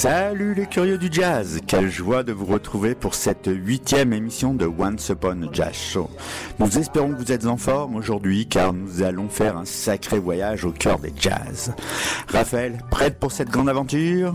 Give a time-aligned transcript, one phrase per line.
[0.00, 4.64] Salut les curieux du jazz, quelle joie de vous retrouver pour cette huitième émission de
[4.64, 6.08] Once Upon a Jazz Show.
[6.60, 10.64] Nous espérons que vous êtes en forme aujourd'hui car nous allons faire un sacré voyage
[10.64, 11.74] au cœur des jazz.
[12.28, 14.34] Raphaël, prête pour cette grande aventure?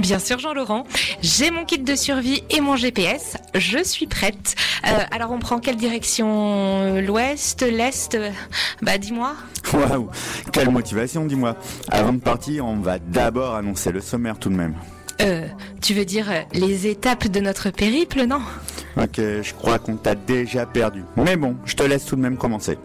[0.00, 0.82] Bien sûr Jean-Laurent,
[1.22, 4.56] j'ai mon kit de survie et mon GPS, je suis prête.
[4.88, 7.00] Euh, alors on prend quelle direction?
[7.00, 8.18] L'ouest, l'est?
[8.82, 9.34] Bah dis-moi.
[9.72, 10.10] Waouh,
[10.52, 11.56] quelle motivation, dis-moi.
[11.90, 14.74] Avant de partir, on va d'abord annoncer le sommaire tout de même.
[15.20, 15.46] Euh,
[15.80, 18.40] tu veux dire euh, les étapes de notre périple, non?
[18.96, 21.04] Ok, je crois qu'on t'a déjà perdu.
[21.16, 22.78] Mais bon, je te laisse tout de même commencer.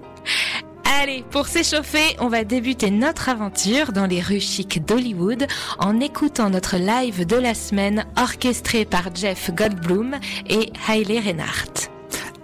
[1.02, 5.48] Allez, pour s'échauffer, on va débuter notre aventure dans les rues chics d'Hollywood
[5.80, 10.18] en écoutant notre live de la semaine orchestré par Jeff Goldblum
[10.50, 11.90] et Hailey Reinhardt.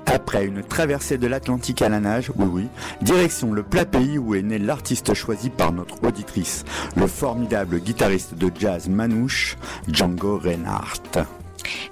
[0.07, 2.67] Après une traversée de l'Atlantique à la nage, oui oui,
[3.01, 6.63] direction le plat pays où est né l'artiste choisi par notre auditrice,
[6.95, 9.57] le formidable guitariste de jazz manouche,
[9.89, 11.25] Django Reinhardt.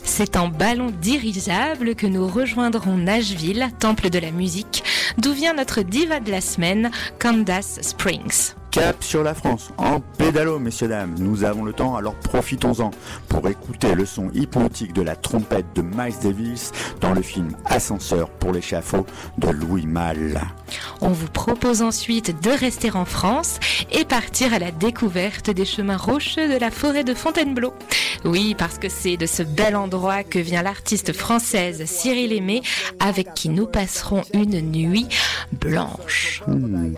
[0.01, 4.83] C'est en ballon dirigeable que nous rejoindrons Nashville, temple de la musique,
[5.17, 8.55] d'où vient notre diva de la semaine, Candace Springs.
[8.75, 11.15] Cap sur la France, en pédalo, messieurs dames.
[11.17, 12.91] Nous avons le temps, alors profitons-en
[13.29, 18.29] pour écouter le son hypnotique de la trompette de Miles Davis dans le film Ascenseur
[18.29, 19.05] pour l'échafaud
[19.37, 20.41] de Louis Malle.
[20.99, 23.61] On vous propose ensuite de rester en France
[23.93, 27.73] et partir à la découverte des chemins rocheux de la forêt de Fontainebleau.
[28.25, 32.61] Oui, parce que c'est de ce bel endroit que vient l'artiste française Cyril Aimé,
[32.99, 35.07] avec qui nous passerons une nuit
[35.53, 36.41] blanche.
[36.47, 36.95] Hmm.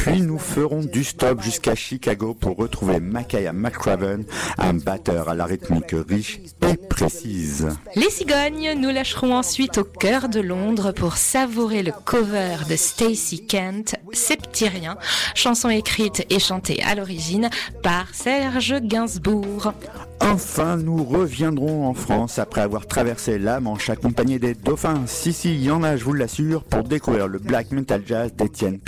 [0.00, 4.24] Puis nous ferons du stop jusqu'à Chicago pour retrouver Makaya McCraven,
[4.56, 7.68] un batteur à la rythmique riche et précise.
[7.96, 13.40] Les cigognes, nous lâcherons ensuite au cœur de Londres pour savourer le cover de Stacey
[13.46, 14.96] Kent, Septyrien,
[15.34, 17.50] chanson écrite et chantée à l'origine
[17.82, 19.74] par Serge Gainsbourg.
[20.20, 25.02] Enfin, nous reviendrons en France après avoir traversé la Manche accompagné des dauphins.
[25.06, 28.32] Si, si, il y en a, je vous l'assure, pour découvrir le black metal jazz
[28.34, 28.78] d'Étienne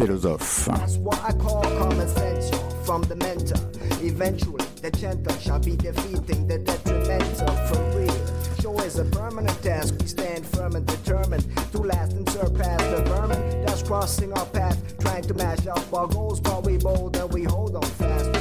[7.95, 8.13] real.
[8.61, 9.95] Show is a permanent task.
[10.01, 14.77] We stand firm and determined to last and surpass the vermin that's crossing our path,
[14.99, 16.41] trying to mash up our goals.
[16.41, 18.32] But we bold and we hold on fast.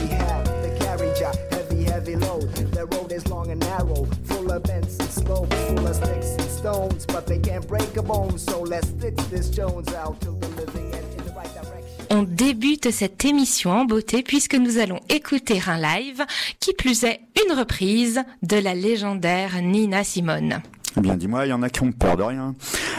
[2.01, 2.49] Heavy, load.
[2.93, 7.05] Road is long and narrow, full of bends and slopes, full of sticks and stones.
[7.05, 10.93] But they can't break a bone, so let's stitch this Jones out till the living
[10.93, 12.05] end in the right direction.
[12.09, 16.23] On débute cette émission en beauté puisque nous allons écouter un live,
[16.59, 20.61] qui plus est une reprise de la légendaire Nina Simone.
[20.97, 22.53] Eh bien, dis-moi, il y en a qui ont peur de rien.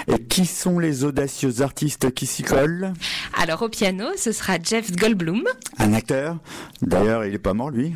[0.09, 2.95] Et qui sont les audacieux artistes qui s'y collent?
[3.39, 5.43] Alors au piano, ce sera Jeff Goldblum.
[5.79, 6.39] Un acteur
[6.81, 7.95] D'ailleurs, il est pas mort, lui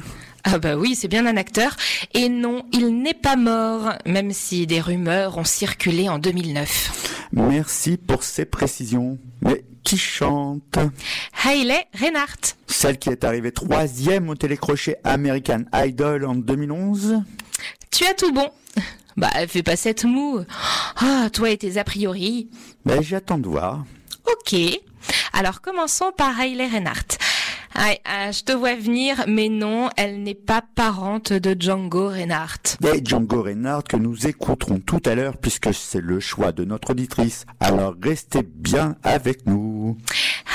[0.49, 1.77] Ah bah oui, c'est bien un acteur.
[2.15, 7.29] Et non, il n'est pas mort, même si des rumeurs ont circulé en 2009.
[7.33, 9.19] Merci pour ces précisions.
[9.43, 10.79] Mais qui chante?
[11.45, 12.55] Hailey Reinhardt.
[12.69, 17.23] Celle qui est arrivée troisième au télécrochet American Idol en 2011
[17.91, 18.49] Tu as tout bon.
[19.17, 20.41] Bah, fais pas cette moue.
[20.97, 22.51] Ah, toi et tes a priori.
[22.85, 23.87] Ben, j'attends de voir.
[24.27, 24.55] Ok.
[25.33, 27.17] Alors commençons par Hailey Reinhardt.
[27.79, 32.79] Ah, ah, je te vois venir, mais non, elle n'est pas parente de Django Reinhardt.
[33.05, 37.45] Django Reinhardt que nous écouterons tout à l'heure puisque c'est le choix de notre auditrice.
[37.61, 39.99] Alors restez bien avec nous.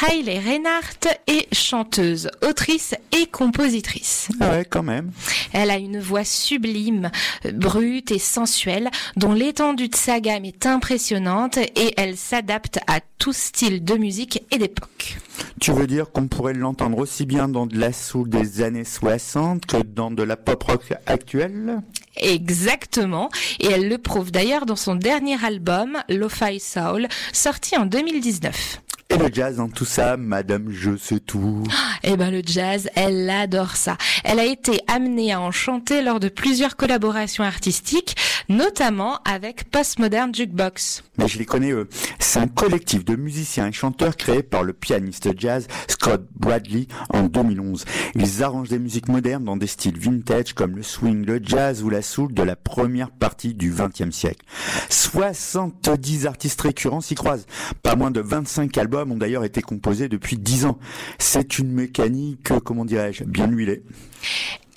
[0.04, 4.30] Hailey Reinhardt est chanteuse, autrice et compositrice.
[4.40, 5.12] Ah ouais, quand même.
[5.54, 7.12] Elle a une voix sublime,
[7.54, 13.34] brute et sensuelle, dont l'étendue de sa gamme est impressionnante et elle s'adapte à tout
[13.34, 15.18] style de musique et d'époque.
[15.60, 19.68] Tu veux dire qu'on pourrait l'entendre aussi bien dans de la soul des années 60
[19.68, 21.82] que dans de la pop rock actuelle?
[22.16, 28.82] Exactement, et elle le prouve d'ailleurs dans son dernier album, Lo-Fi Soul, sorti en 2019.
[29.14, 31.64] Et le jazz dans tout ça, madame, je sais tout.
[32.04, 33.98] Eh ben le jazz, elle adore ça.
[34.24, 38.16] Elle a été amenée à en chanter lors de plusieurs collaborations artistiques,
[38.48, 41.04] notamment avec Postmodern Jukebox.
[41.18, 41.90] Mais je les connais eux.
[42.20, 47.24] C'est un collectif de musiciens et chanteurs créé par le pianiste jazz Scott Bradley en
[47.24, 47.84] 2011.
[48.16, 51.90] Ils arrangent des musiques modernes dans des styles vintage comme le swing, le jazz ou
[51.90, 54.46] la soul de la première partie du XXe siècle.
[54.90, 57.46] 70 artistes récurrents s'y croisent.
[57.84, 60.80] Pas moins de 25 albums albums ont d'ailleurs été composés depuis 10 ans.
[61.18, 63.84] C'est une mécanique, comment dirais-je, bien huilée.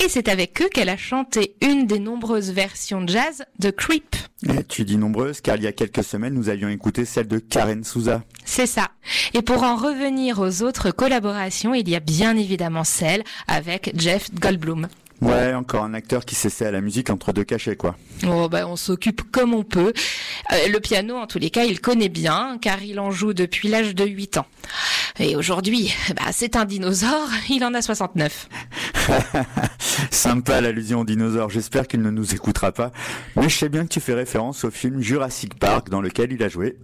[0.03, 4.17] Et c'est avec eux qu'elle a chanté une des nombreuses versions jazz de Creep.
[4.49, 7.38] Et tu dis nombreuses car il y a quelques semaines nous avions écouté celle de
[7.38, 8.23] Karen Souza.
[8.44, 8.91] C'est ça.
[9.32, 14.35] Et pour en revenir aux autres collaborations, il y a bien évidemment celle avec Jeff
[14.35, 14.88] Goldblum.
[15.21, 17.97] Ouais, encore un acteur qui s'essaie à la musique entre deux cachets, quoi.
[18.27, 19.93] Oh, bah, on s'occupe comme on peut.
[20.53, 23.69] Euh, le piano, en tous les cas, il connaît bien, car il en joue depuis
[23.69, 24.47] l'âge de 8 ans.
[25.19, 28.49] Et aujourd'hui, bah, c'est un dinosaure, il en a 69.
[30.11, 32.91] Sympa l'allusion au dinosaure, j'espère qu'il ne nous écoutera pas.
[33.37, 36.43] Mais je sais bien que tu fais référence au film Jurassic Park dans lequel il
[36.43, 36.77] a joué.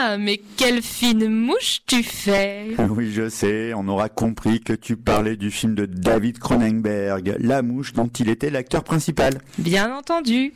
[0.00, 4.96] Ah, mais quelle fine mouche tu fais Oui, je sais, on aura compris que tu
[4.96, 9.40] parlais du film de David Cronenberg, La mouche dont il était l'acteur principal.
[9.58, 10.52] Bien entendu.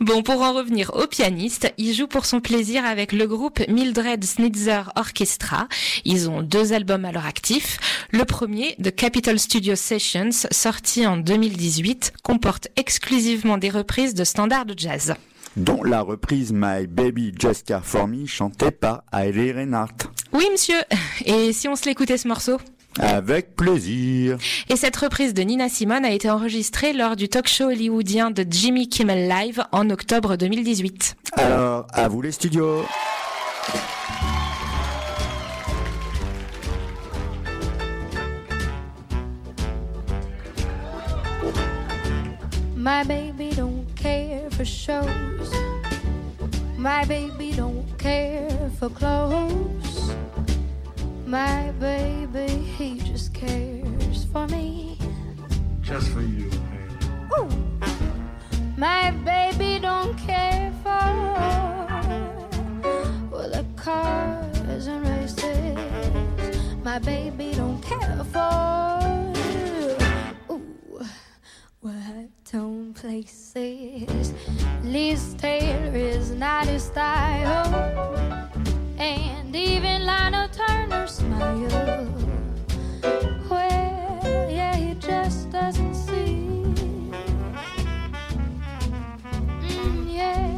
[0.00, 4.24] Bon, pour en revenir au pianiste, il joue pour son plaisir avec le groupe Mildred
[4.24, 5.68] Snitzer Orchestra.
[6.04, 7.78] Ils ont deux albums à leur actif.
[8.10, 14.66] Le premier, The Capitol Studio Sessions, sorti en 2018, comporte exclusivement des reprises de standards
[14.66, 15.14] de jazz.
[15.56, 19.94] Dont la reprise My Baby Just Care For Me chantée par Hailey Reinhardt.
[20.32, 20.80] Oui, monsieur.
[21.26, 22.58] Et si on se l'écoutait ce morceau?
[23.00, 24.38] Avec plaisir.
[24.68, 28.44] Et cette reprise de Nina Simone a été enregistrée lors du talk show hollywoodien de
[28.48, 31.16] Jimmy Kimmel Live en octobre 2018.
[31.36, 32.84] Alors, à vous les studios.
[42.76, 45.06] My baby don't care for shows.
[46.76, 48.48] My baby don't care
[48.80, 50.12] for clothes.
[51.32, 52.46] My baby,
[52.76, 54.98] he just cares for me.
[55.80, 57.06] Just for you, baby.
[57.38, 57.48] Ooh.
[58.76, 61.06] My baby don't care for
[63.30, 66.58] well the cars and races.
[66.84, 69.32] My baby don't care for
[70.50, 71.00] ooh
[71.80, 74.34] what tone places.
[74.84, 78.50] Liz Taylor is not his style,
[79.02, 82.08] and even Lana Turner smile.
[83.50, 86.46] Well, yeah, he just doesn't see.
[89.58, 90.51] Mm, yeah,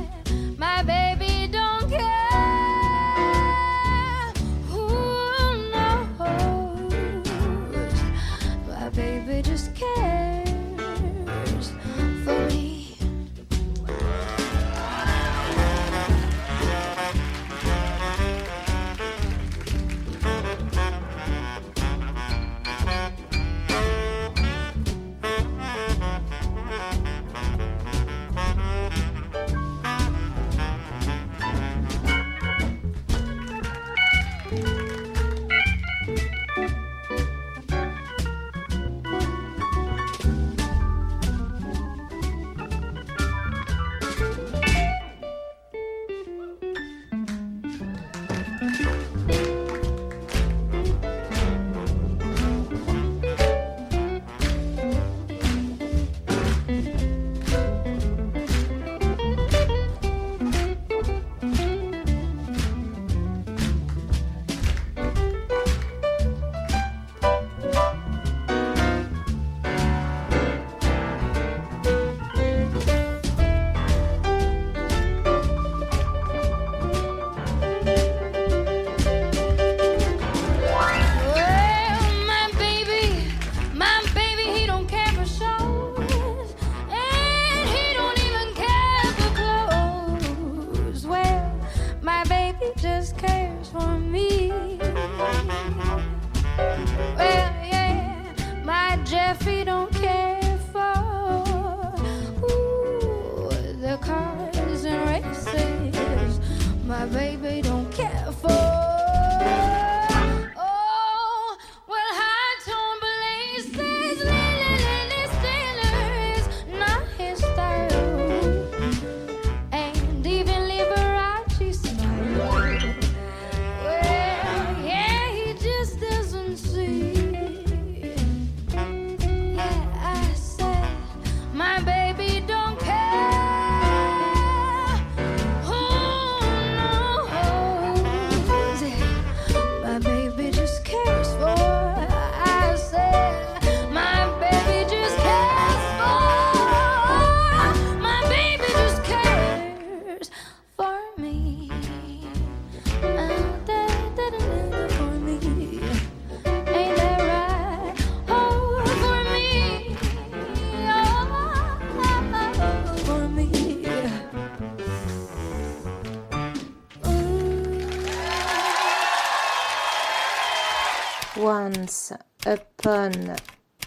[172.47, 173.11] Upon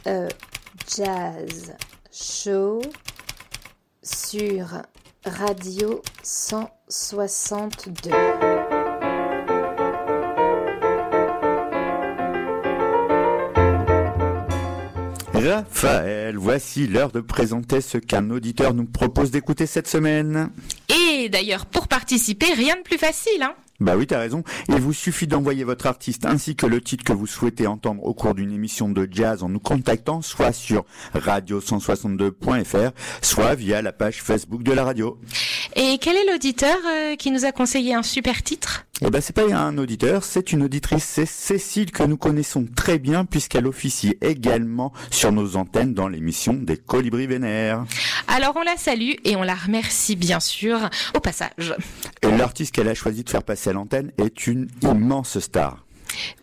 [0.07, 0.27] a
[0.87, 1.75] Jazz
[2.11, 2.81] Show
[4.01, 4.81] sur
[5.23, 8.09] Radio 162.
[15.35, 20.49] Raphaël, voici l'heure de présenter ce qu'un auditeur nous propose d'écouter cette semaine.
[20.89, 24.43] Et d'ailleurs, pour participer, rien de plus facile, hein Bah oui, t'as raison.
[24.69, 28.13] Il vous suffit d'envoyer votre artiste ainsi que le titre que vous souhaitez entendre au
[28.15, 32.91] cours d'une émission de jazz en nous contactant soit sur radio162.fr,
[33.21, 35.19] soit via la page Facebook de la radio.
[35.75, 38.86] Et quel est l'auditeur euh, qui nous a conseillé un super titre?
[39.05, 42.97] Eh ben, c'est pas un auditeur, c'est une auditrice, c'est Cécile que nous connaissons très
[42.97, 47.85] bien puisqu'elle officie également sur nos antennes dans l'émission des Colibris Vénères.
[48.27, 51.75] Alors on la salue et on la remercie bien sûr au passage.
[52.23, 55.86] Et l'artiste qu'elle a choisi de faire passer à l'antenne est une immense star.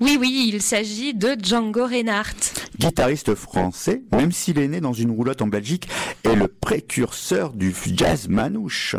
[0.00, 2.34] Oui, oui, il s'agit de Django Reinhardt.
[2.78, 5.88] Guitariste français, même s'il est né dans une roulotte en Belgique,
[6.24, 8.96] est le précurseur du jazz manouche.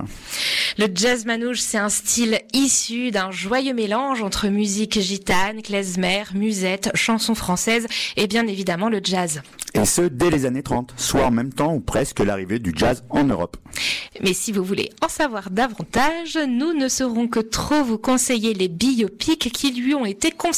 [0.78, 6.90] Le jazz manouche, c'est un style issu d'un joyeux mélange entre musique gitane, klezmer, musette,
[6.94, 9.42] chansons françaises et bien évidemment le jazz.
[9.74, 13.04] Et ce, dès les années 30, soit en même temps ou presque l'arrivée du jazz
[13.10, 13.58] en Europe.
[14.24, 18.70] Mais si vous voulez en savoir davantage, nous ne saurons que trop vous conseiller les
[18.70, 20.55] biopics qui lui ont été consacrés.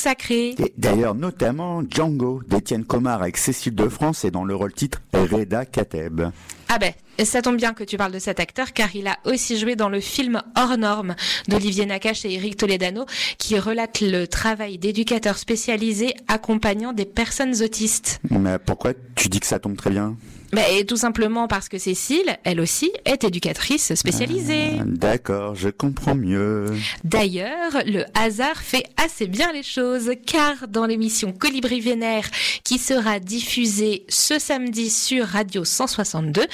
[0.59, 5.01] Et d'ailleurs, notamment Django d'Étienne Comard avec Cécile de France et dans le rôle titre
[5.13, 6.21] Reda Kateb.
[6.69, 6.91] Ah ben,
[7.23, 9.89] ça tombe bien que tu parles de cet acteur car il a aussi joué dans
[9.89, 11.15] le film Hors norme
[11.47, 13.05] d'Olivier Nakache et Eric Toledano
[13.37, 18.19] qui relate le travail d'éducateurs spécialisés accompagnant des personnes autistes.
[18.29, 20.17] Mais pourquoi tu dis que ça tombe très bien?
[20.53, 24.77] Mais tout simplement parce que Cécile, elle aussi, est éducatrice spécialisée.
[24.79, 26.67] Ah, D'accord, je comprends mieux.
[27.03, 32.29] D'ailleurs, le hasard fait assez bien les choses, car dans l'émission Colibri Vénère,
[32.63, 36.45] qui sera diffusée ce samedi sur Radio 162,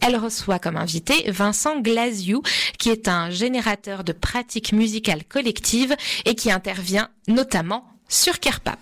[0.00, 2.42] elle reçoit comme invité Vincent Glasiou,
[2.78, 8.78] qui est un générateur de pratiques musicales collectives et qui intervient notamment sur Kerpap.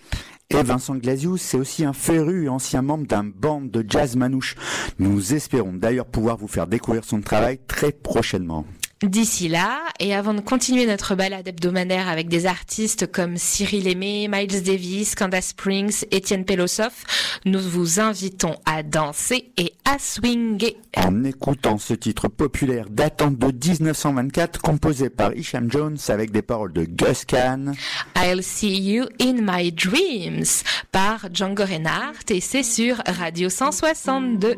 [0.53, 4.57] Et Vincent Glasiou, c'est aussi un féru ancien membre d'un band de jazz manouche.
[4.99, 8.67] Nous espérons d'ailleurs pouvoir vous faire découvrir son travail très prochainement.
[9.03, 14.29] D'ici là, et avant de continuer notre balade hebdomadaire avec des artistes comme Cyril Aimé,
[14.31, 20.77] Miles Davis, Candace Springs, Étienne Pelosoff, nous vous invitons à danser et à swinger.
[20.99, 26.75] En écoutant ce titre populaire datant de 1924, composé par Isham Jones avec des paroles
[26.75, 27.75] de Gus Kahn,
[28.17, 34.57] I'll see you in my dreams par Django Reinhardt et c'est sur Radio 162.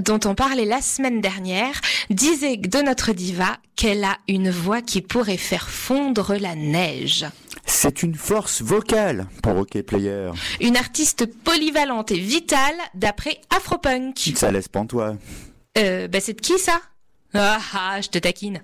[0.00, 5.00] Dont on parlait la semaine dernière, disait de notre diva qu'elle a une voix qui
[5.00, 7.26] pourrait faire fondre la neige.
[7.66, 10.30] C'est une force vocale pour OK Player.
[10.60, 14.32] Une artiste polyvalente et vitale d'après Afropunk.
[14.34, 15.16] Ça laisse pantois.
[15.78, 16.80] Euh, bah c'est de qui ça?
[17.32, 18.60] Ah ah, je te taquine.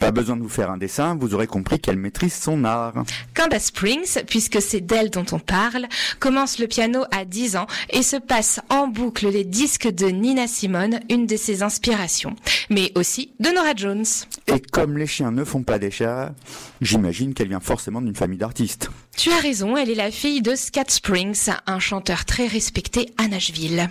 [0.00, 3.04] Pas besoin de vous faire un dessin, vous aurez compris qu'elle maîtrise son art.
[3.34, 5.86] Candace Springs, puisque c'est d'elle dont on parle,
[6.18, 10.46] commence le piano à 10 ans et se passe en boucle les disques de Nina
[10.46, 12.36] Simone, une de ses inspirations,
[12.70, 14.04] mais aussi de Nora Jones.
[14.46, 16.32] Et comme les chiens ne font pas des chats,
[16.80, 18.88] j'imagine qu'elle vient forcément d'une famille d'artistes.
[19.16, 23.28] Tu as raison, elle est la fille de Scott Springs, un chanteur très respecté à
[23.28, 23.88] Nashville.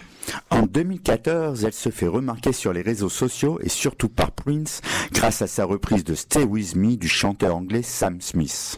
[0.49, 5.41] En 2014, elle se fait remarquer sur les réseaux sociaux et surtout par Prince grâce
[5.41, 8.77] à sa reprise de Stay With Me du chanteur anglais Sam Smith.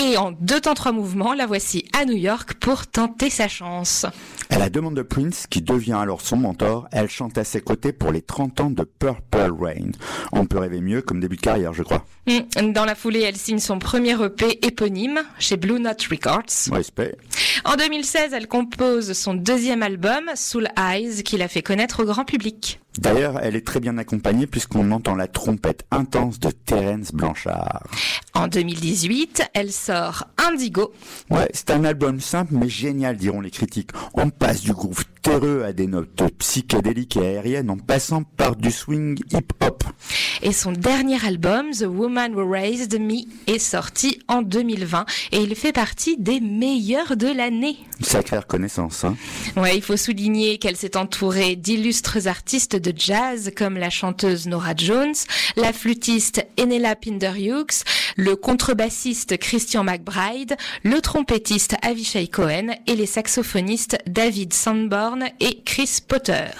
[0.00, 4.06] Et en deux temps trois mouvements, la voici à New York pour tenter sa chance.
[4.48, 7.92] À la demande de Prince, qui devient alors son mentor, elle chante à ses côtés
[7.92, 9.90] pour les 30 ans de Purple Rain.
[10.30, 12.04] On peut rêver mieux comme début de carrière, je crois.
[12.28, 16.70] Hmm, Dans la foulée, elle signe son premier EP éponyme chez Blue Note Records.
[16.72, 17.16] Respect.
[17.64, 22.24] En 2016, elle compose son deuxième album, Soul Eyes, qu'il a fait connaître au grand
[22.24, 22.78] public.
[22.98, 27.84] D'ailleurs, elle est très bien accompagnée puisqu'on entend la trompette intense de Terence Blanchard.
[28.34, 30.92] En 2018, elle sort Indigo.
[31.30, 33.90] Ouais, c'est un album simple mais génial, diront les critiques.
[34.14, 38.70] On passe du groove terreux à des notes psychédéliques et aériennes en passant par du
[38.70, 39.84] swing hip-hop.
[40.42, 45.54] Et son dernier album, The Woman Who Raised Me, est sorti en 2020 et il
[45.54, 47.76] fait partie des meilleurs de l'année.
[48.00, 49.16] Sacrée reconnaissance, hein.
[49.56, 54.74] Ouais, il faut souligner qu'elle s'est entourée d'illustres artistes de jazz comme la chanteuse Nora
[54.76, 55.14] Jones,
[55.56, 57.84] la flûtiste Enela Pinder-Hughes,
[58.16, 64.52] le contrebassiste Christian McBride, le trompettiste Avishai Cohen et les saxophonistes David
[65.40, 66.50] Et Chris Potter.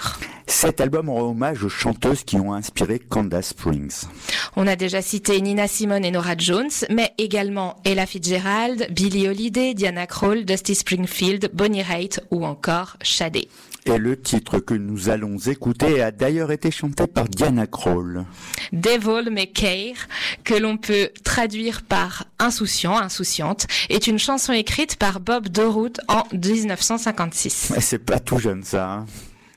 [0.47, 4.05] Cet album rend hommage aux chanteuses qui ont inspiré Candace Springs.
[4.55, 9.75] On a déjà cité Nina Simone et Nora Jones, mais également Ella Fitzgerald, Billie Holiday,
[9.75, 13.45] Diana Krall, Dusty Springfield, Bonnie Raitt ou encore Sade.
[13.91, 18.23] Et le titre que nous allons écouter a d'ailleurs été chanté par Diana Krall.
[18.71, 19.95] Devil May Care,
[20.43, 26.23] que l'on peut traduire par insouciant, insouciante, est une chanson écrite par Bob Dorut en
[26.33, 27.71] 1956.
[27.73, 28.91] Mais c'est pas tout jeune ça.
[28.91, 29.05] hein.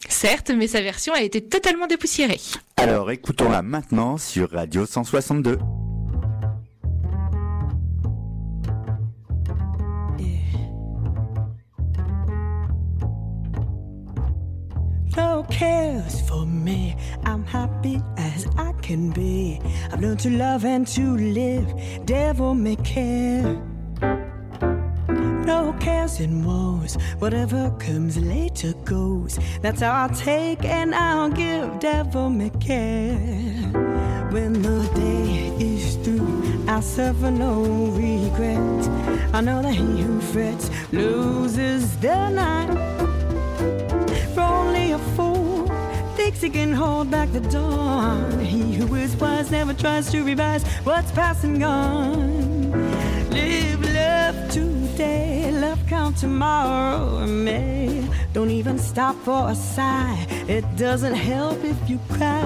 [0.09, 2.41] Certes, mais sa version a été totalement dépoussiérée.
[2.79, 5.59] Alors écoutons-la maintenant sur Radio 162.
[15.43, 16.95] No cares for me.
[17.25, 19.61] I'm happy as I can be.
[19.91, 21.67] I've learned to love and to live.
[22.07, 23.61] Devil may care.
[25.45, 26.95] No cares and woes.
[27.19, 29.41] Whatever comes later goes.
[29.63, 31.81] That's how I'll take and I'll give.
[31.81, 33.19] Devil may care.
[34.31, 37.65] When the day is through, I'll suffer no
[37.97, 38.89] regret.
[39.35, 42.71] I know that he who frets loses the night.
[44.35, 45.32] For only a fool
[46.17, 48.39] thinks he can hold back the dawn.
[48.41, 52.73] He who is wise never tries to revise what's past and gone.
[53.31, 58.07] Live love today, love count tomorrow and May.
[58.33, 60.27] Don't even stop for a sigh.
[60.49, 62.43] It doesn't help if you cry.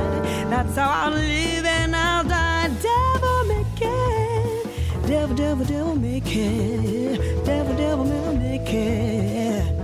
[0.50, 2.68] That's how I'll live and I'll die.
[2.68, 5.07] Devil may care.
[5.07, 7.16] Devil, devil, devil may care.
[7.44, 9.75] Devil, devil, devil make care.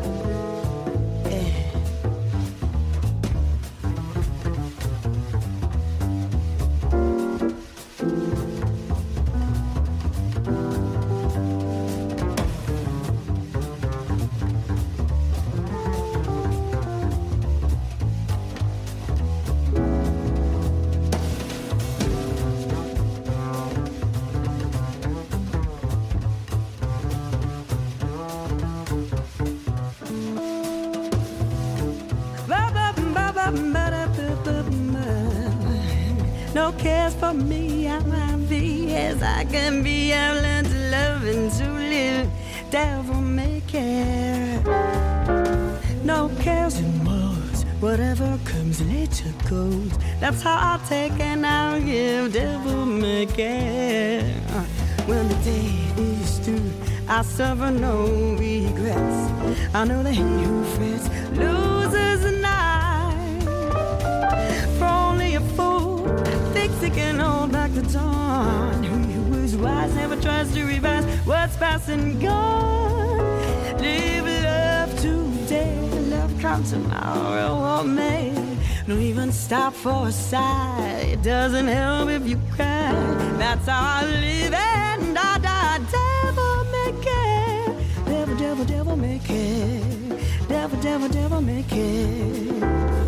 [36.82, 40.12] Cares for me, I'm happy as I can be.
[40.12, 42.28] I've learned to love and to live.
[42.70, 44.60] Devil may care.
[46.02, 47.64] No cares and woes.
[47.80, 49.92] Whatever comes later goes.
[50.18, 52.32] That's how I'll take and I'll give.
[52.32, 54.22] Devil may care.
[55.06, 56.72] When the day is through,
[57.08, 58.06] I suffer no
[58.38, 59.20] regrets.
[59.72, 61.06] I know that he who frets
[61.42, 63.42] loses the night.
[64.78, 65.91] For only a fool
[66.70, 68.84] he can hold back the dawn.
[68.84, 73.18] Who is wise never tries to revise what's past and gone.
[73.78, 75.76] Live love today,
[76.08, 78.32] love come tomorrow oh or May.
[78.86, 81.00] Don't even stop for a sigh.
[81.12, 82.92] It doesn't help if you cry.
[83.38, 85.78] That's how I live and I die.
[85.98, 87.66] Devil may care.
[88.06, 90.18] Devil, devil, devil may care.
[90.48, 93.01] Devil, devil, devil may care.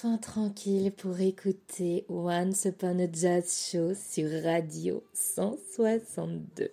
[0.00, 6.70] Enfin tranquille pour écouter Once Upon a Jazz Show sur Radio 162.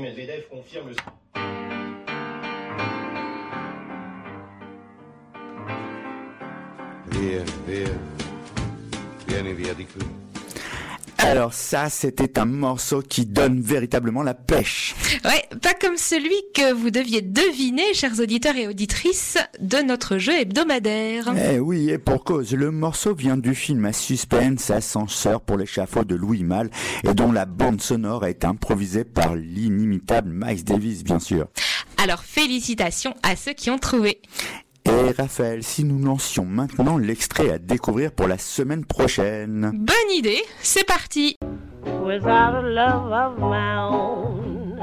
[0.00, 0.96] Medvedev confirme le...
[7.10, 7.88] Via, via.
[9.28, 10.21] Vieni via di qui.
[11.24, 14.94] Alors ça, c'était un morceau qui donne véritablement la pêche.
[15.24, 20.32] Ouais, pas comme celui que vous deviez deviner, chers auditeurs et auditrices, de notre jeu
[20.32, 21.32] hebdomadaire.
[21.36, 26.04] Eh oui, et pour cause, le morceau vient du film à suspense Ascenseur pour l'échafaud
[26.04, 26.70] de Louis Malle
[27.04, 31.46] et dont la bande sonore a été improvisée par l'inimitable Miles Davis, bien sûr.
[32.02, 34.20] Alors félicitations à ceux qui ont trouvé.
[34.84, 39.70] Et Raphaël, si nous lancions maintenant l'extrait à découvrir pour la semaine prochaine.
[39.74, 41.36] Bonne idée, c'est parti.
[42.02, 44.76] without a love of my own.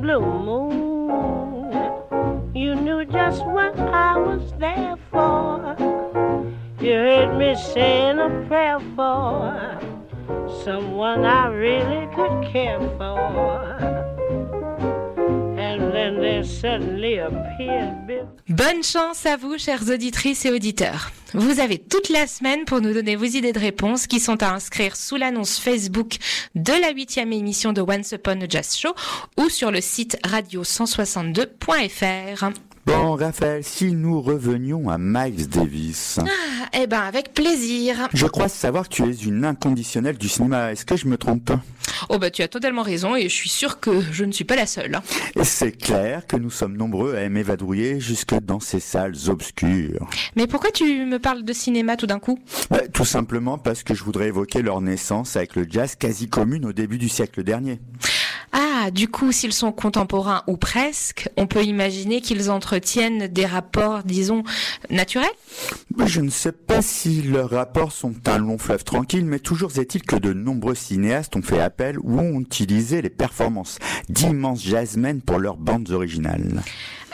[0.00, 1.72] Blue moon,
[2.54, 5.76] you knew just what I was there for.
[6.80, 9.80] You heard me saying a prayer for
[10.62, 13.95] someone I really could care for.
[18.48, 21.10] Bonne chance à vous, chères auditrices et auditeurs.
[21.34, 24.52] Vous avez toute la semaine pour nous donner vos idées de réponses qui sont à
[24.52, 26.16] inscrire sous l'annonce Facebook
[26.54, 28.94] de la huitième émission de Once Upon a Jazz Show
[29.36, 32.52] ou sur le site radio162.fr.
[32.86, 36.20] Bon, Raphaël, si nous revenions à Miles Davis.
[36.22, 38.08] Ah, eh ben, avec plaisir.
[38.14, 40.70] Je crois savoir que tu es une inconditionnelle du cinéma.
[40.72, 41.50] Est-ce que je me trompe?
[42.10, 44.54] Oh bah tu as totalement raison et je suis sûre que je ne suis pas
[44.54, 44.94] la seule.
[44.94, 45.02] hein.
[45.42, 50.06] C'est clair que nous sommes nombreux à aimer vadrouiller jusque dans ces salles obscures.
[50.36, 52.38] Mais pourquoi tu me parles de cinéma tout d'un coup?
[52.70, 56.66] Bah, tout simplement parce que je voudrais évoquer leur naissance avec le jazz quasi commune
[56.66, 57.80] au début du siècle dernier.
[58.58, 64.02] Ah, du coup, s'ils sont contemporains ou presque, on peut imaginer qu'ils entretiennent des rapports,
[64.02, 64.44] disons,
[64.88, 65.28] naturels?
[66.06, 70.02] Je ne sais pas si leurs rapports sont un long fleuve tranquille, mais toujours est-il
[70.04, 75.38] que de nombreux cinéastes ont fait appel ou ont utilisé les performances d'immenses jazzmen pour
[75.38, 76.62] leurs bandes originales.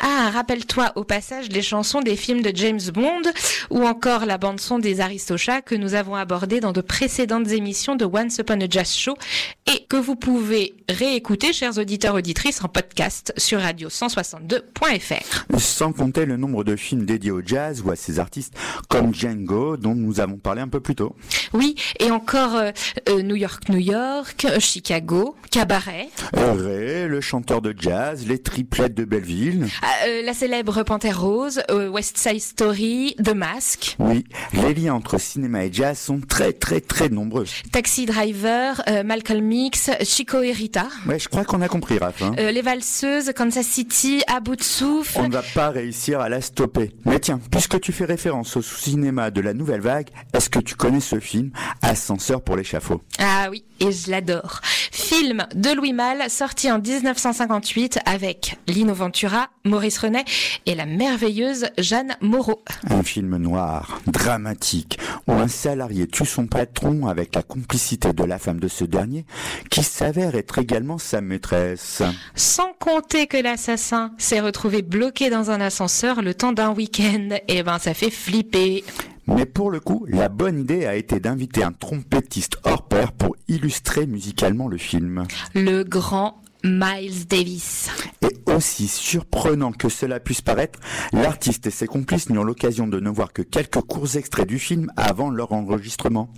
[0.00, 3.22] Ah, rappelle-toi au passage les chansons des films de James Bond
[3.70, 8.04] ou encore la bande-son des Aristochats que nous avons abordé dans de précédentes émissions de
[8.04, 9.14] Once Upon a Jazz Show
[9.72, 15.58] et que vous pouvez réécouter, chers auditeurs auditrices, en podcast sur radio162.fr.
[15.58, 18.54] Sans compter le nombre de films dédiés au jazz ou à ces artistes
[18.88, 21.14] comme Django dont nous avons parlé un peu plus tôt.
[21.52, 22.70] Oui, et encore euh,
[23.08, 28.94] euh, New York, New York, euh, Chicago, Cabaret, Ray, le chanteur de jazz, les triplettes
[28.94, 29.66] de Belleville.
[29.82, 34.94] Ah, euh, la célèbre Panthère Rose, euh, West Side Story, The Mask, Oui, les liens
[34.94, 37.46] entre cinéma et jazz sont très très très nombreux.
[37.72, 42.22] Taxi Driver, euh, Malcolm X, Chico et Rita, Ouais, je crois qu'on a compris, Raph.
[42.22, 42.32] hein.
[42.38, 45.18] euh, Les Valseuses, Kansas City, À bout de souffle.
[45.20, 46.92] On ne va pas réussir à la stopper.
[47.04, 50.74] Mais tiens, puisque tu fais référence au cinéma de la nouvelle vague, est-ce que tu
[50.76, 51.50] connais ce film,
[51.82, 53.02] Ascenseur pour l'échafaud?
[53.18, 54.60] Ah oui, et je l'adore.
[54.92, 60.24] Film de Louis Malle, sorti en 1958 avec Lino Ventura, Maurice Renet
[60.66, 62.62] et la merveilleuse Jeanne Moreau.
[62.90, 68.38] Un film noir, dramatique, où un salarié tue son patron avec la complicité de la
[68.38, 69.24] femme de ce dernier,
[69.70, 72.02] qui s'avère être également sa maîtresse.
[72.34, 77.28] Sans compter que l'assassin s'est retrouvé bloqué dans un ascenseur le temps d'un week-end.
[77.48, 78.84] Eh ben, ça fait flipper.
[79.26, 83.36] Mais pour le coup, la bonne idée a été d'inviter un trompettiste hors pair pour
[83.46, 85.26] illustrer musicalement le film.
[85.54, 87.90] Le grand Miles Davis.
[88.22, 90.78] Et aussi surprenant que cela puisse paraître,
[91.12, 94.92] l'artiste et ses complices n'ont l'occasion de ne voir que quelques courts extraits du film
[94.96, 96.30] avant leur enregistrement.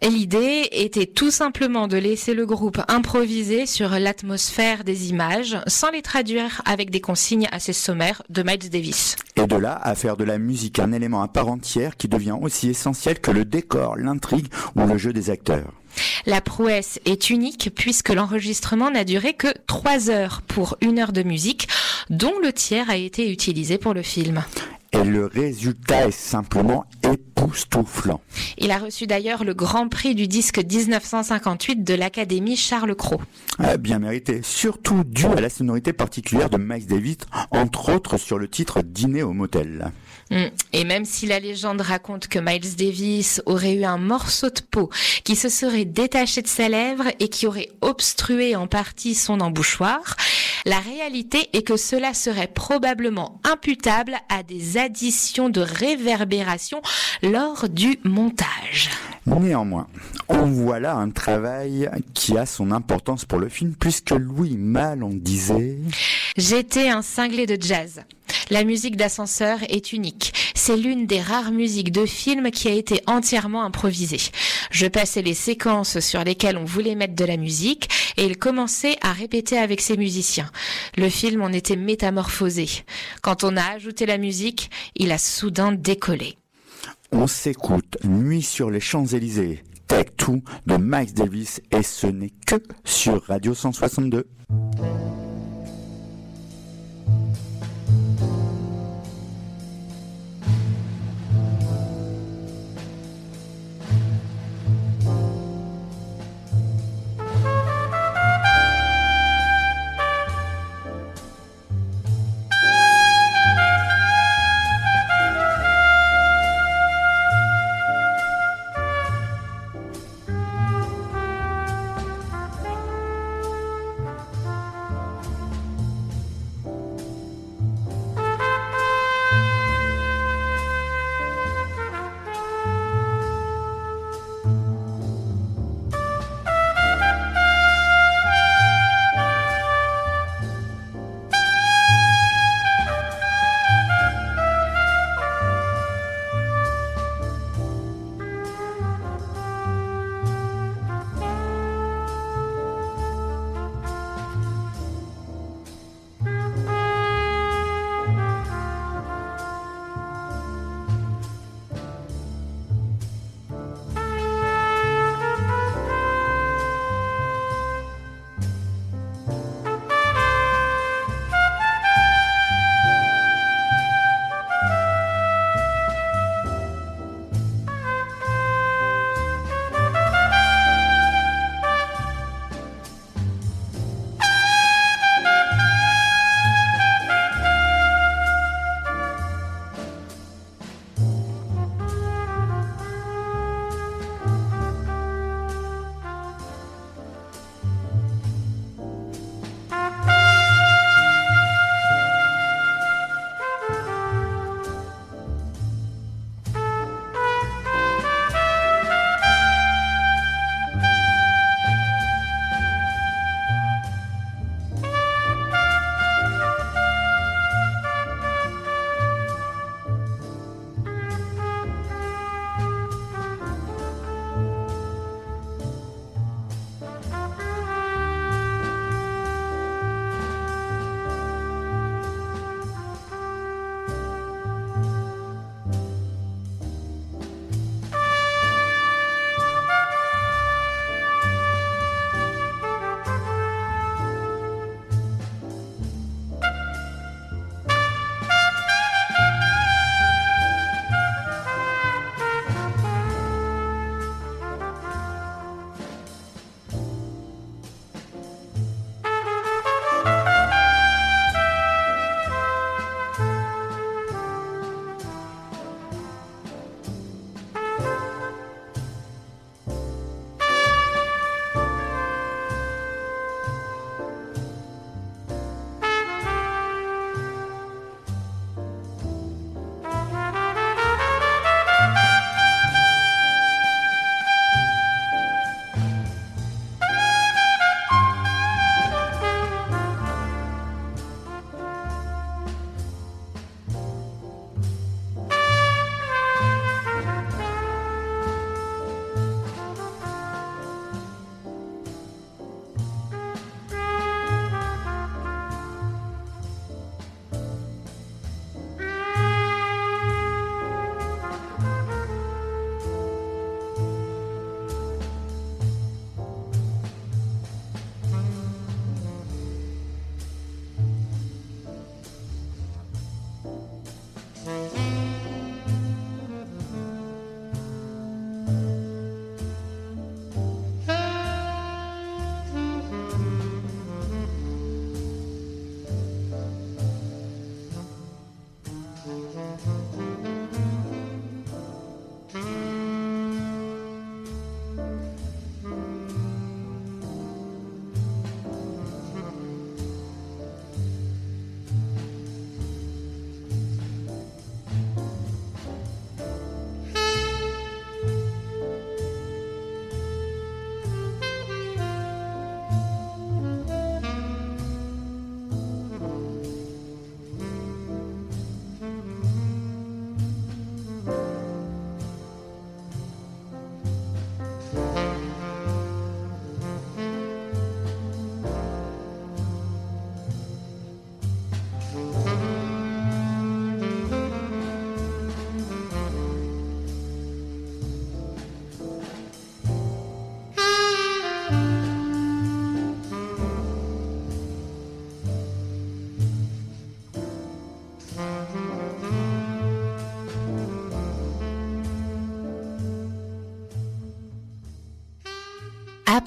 [0.00, 5.90] Et L'idée était tout simplement de laisser le groupe improviser sur l'atmosphère des images sans
[5.90, 9.16] les traduire avec des consignes assez sommaires de Miles Davis.
[9.36, 12.36] Et de là à faire de la musique un élément à part entière qui devient
[12.40, 15.72] aussi essentiel que le décor, l'intrigue ou le jeu des acteurs.
[16.26, 21.22] La prouesse est unique puisque l'enregistrement n'a duré que 3 heures pour une heure de
[21.22, 21.68] musique,
[22.10, 24.42] dont le tiers a été utilisé pour le film.
[24.92, 28.20] Et le résultat est simplement époustouflant.
[28.58, 33.22] Il a reçu d'ailleurs le Grand Prix du disque 1958 de l'Académie Charles Cros.
[33.58, 37.16] Ah, bien mérité, surtout dû à la sonorité particulière de Miles Davis,
[37.50, 39.92] entre autres sur le titre Dîner au motel.
[40.32, 40.50] Mm.
[40.72, 44.88] Et même si la légende raconte que Miles Davis aurait eu un morceau de peau
[45.24, 50.16] qui se serait détaché de sa lèvre et qui aurait obstrué en partie son embouchoir,
[50.64, 56.80] la réalité est que cela serait probablement imputable à des additions de réverbération
[57.22, 58.90] lors du montage.
[59.26, 59.86] Néanmoins,
[60.28, 65.04] on voit là un travail qui a son importance pour le film, puisque Louis Malle
[65.04, 65.78] en disait
[66.36, 68.02] J'étais un cinglé de jazz.
[68.52, 70.34] La musique d'ascenseur est unique.
[70.54, 74.20] C'est l'une des rares musiques de film qui a été entièrement improvisée.
[74.70, 77.88] Je passais les séquences sur lesquelles on voulait mettre de la musique
[78.18, 80.50] et il commençait à répéter avec ses musiciens.
[80.98, 82.68] Le film en était métamorphosé.
[83.22, 86.36] Quand on a ajouté la musique, il a soudain décollé.
[87.10, 92.56] On s'écoute Nuit sur les Champs-Élysées, Take Two de Miles Davis et ce n'est que
[92.84, 94.26] sur Radio 162.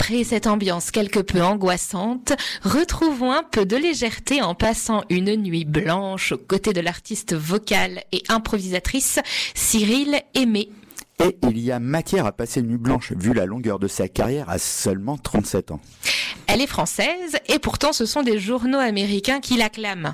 [0.05, 5.65] Après cette ambiance quelque peu angoissante, retrouvons un peu de légèreté en passant une nuit
[5.65, 9.17] blanche aux côtés de l'artiste vocale et improvisatrice
[9.55, 10.69] Cyril Aimé.
[11.23, 14.07] Et il y a matière à passer une nuit blanche vu la longueur de sa
[14.07, 15.79] carrière à seulement 37 ans.
[16.45, 20.13] Elle est française et pourtant ce sont des journaux américains qui l'acclament.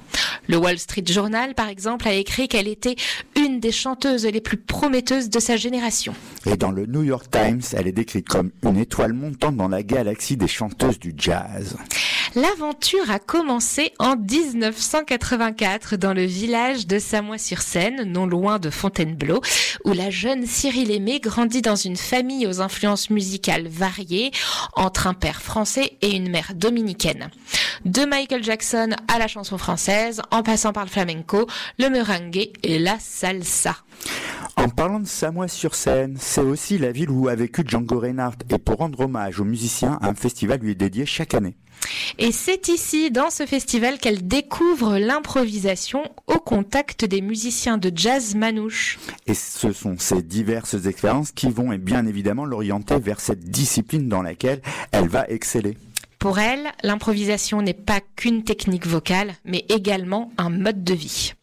[0.52, 2.98] Le Wall Street Journal, par exemple, a écrit qu'elle était
[3.38, 6.14] une des chanteuses les plus prometteuses de sa génération.
[6.46, 9.82] Et dans le New York Times, elle est décrite comme une étoile montante dans la
[9.82, 11.78] galaxie des chanteuses du jazz.
[12.34, 19.42] L'aventure a commencé en 1984 dans le village de Samois-sur-Seine, non loin de Fontainebleau,
[19.84, 24.32] où la jeune Cyril Aimé grandit dans une famille aux influences musicales variées,
[24.78, 27.32] entre un père français et une mère dominicaine.
[27.84, 31.48] De Michael Jackson à la chanson française, en passant par le flamenco,
[31.80, 33.76] le merengue et la salsa.
[34.58, 38.78] En parlant de Samois-sur-Seine, c'est aussi la ville où a vécu Django Reinhardt et pour
[38.78, 41.56] rendre hommage aux musiciens, un festival lui est dédié chaque année.
[42.20, 48.36] Et c'est ici, dans ce festival, qu'elle découvre l'improvisation au contact des musiciens de jazz
[48.36, 49.00] manouche.
[49.26, 54.10] Et ce sont ces diverses expériences qui vont et bien évidemment l'orienter vers cette discipline
[54.10, 54.62] dans laquelle
[54.92, 55.78] elle va exceller.
[56.20, 61.34] Pour elle, l'improvisation n'est pas qu'une technique vocale, mais également un mode de vie.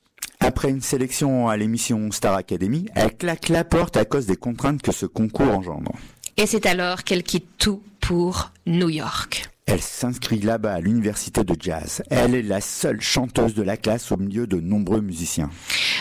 [0.41, 4.83] Après une sélection à l'émission Star Academy, elle claque la porte à cause des contraintes
[4.83, 5.93] que ce concours engendre.
[6.37, 9.51] Et c'est alors qu'elle quitte tout pour New York.
[9.71, 12.03] Elle s'inscrit là-bas à l'université de jazz.
[12.09, 15.51] Elle est la seule chanteuse de la classe au milieu de nombreux musiciens.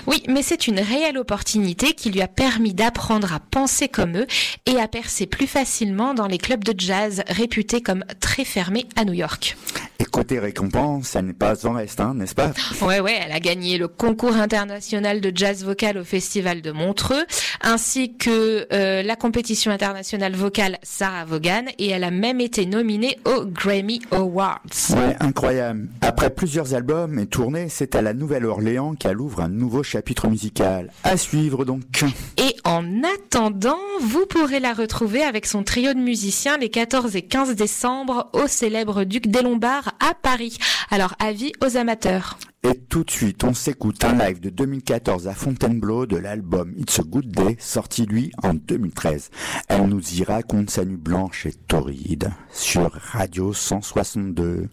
[0.07, 4.27] Oui, mais c'est une réelle opportunité qui lui a permis d'apprendre à penser comme eux
[4.67, 9.03] et à percer plus facilement dans les clubs de jazz réputés comme très fermés à
[9.03, 9.57] New York.
[9.99, 12.51] Et côté récompense, elle n'est pas en reste, hein, n'est-ce pas?
[12.83, 17.25] Ouais, ouais, elle a gagné le concours international de jazz vocal au Festival de Montreux,
[17.61, 23.17] ainsi que euh, la compétition internationale vocale Sarah Vaughan, et elle a même été nominée
[23.25, 24.61] aux Grammy Awards.
[24.91, 25.89] Ouais, incroyable.
[26.01, 30.91] Après plusieurs albums et tournées, c'est à la Nouvelle-Orléans qu'elle ouvre un nouveau chapitre musical.
[31.03, 32.05] À suivre donc.
[32.37, 37.23] Et en attendant, vous pourrez la retrouver avec son trio de musiciens les 14 et
[37.23, 40.57] 15 décembre au célèbre Duc des Lombards à Paris.
[40.91, 42.37] Alors avis aux amateurs.
[42.63, 46.99] Et tout de suite, on s'écoute un live de 2014 à Fontainebleau de l'album It's
[46.99, 49.29] a Good Day, sorti lui en 2013.
[49.67, 54.69] Elle nous y raconte sa nuit blanche et torride sur Radio 162.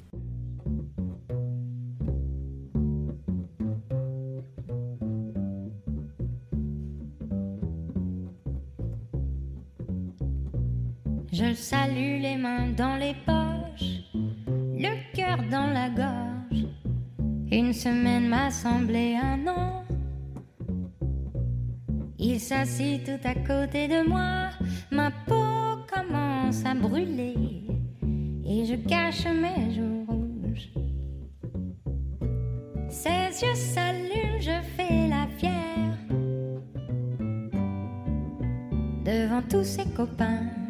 [17.85, 19.85] Semaine m'a semblé un an.
[22.18, 24.49] Il s'assit tout à côté de moi,
[24.91, 27.35] ma peau commence à brûler
[28.47, 30.70] et je cache mes joues rouges.
[32.89, 35.99] Ses yeux s'allument, je fais la fière
[39.05, 40.64] devant tous ses copains.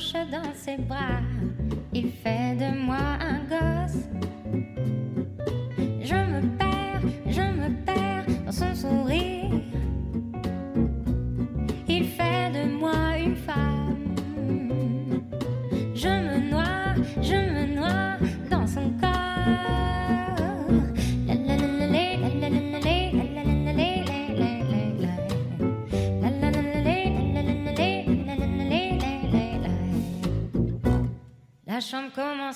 [0.00, 1.20] Dans ses bras.
[1.92, 4.19] Il fait de moi un gosse.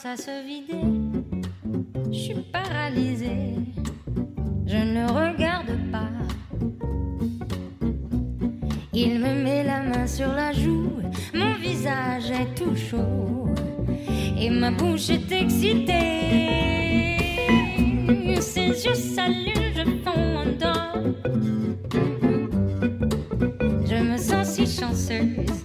[0.06, 0.84] À se vider.
[2.12, 3.54] Je suis paralysée.
[4.66, 6.10] Je ne regarde pas.
[8.92, 11.00] Il me met la main sur la joue,
[11.32, 13.46] mon visage est tout chaud
[14.38, 15.94] et ma bouche est excitée.
[18.40, 20.92] Ses yeux s'allument, je fonds en dedans.
[23.86, 25.64] Je me sens si chanceuse.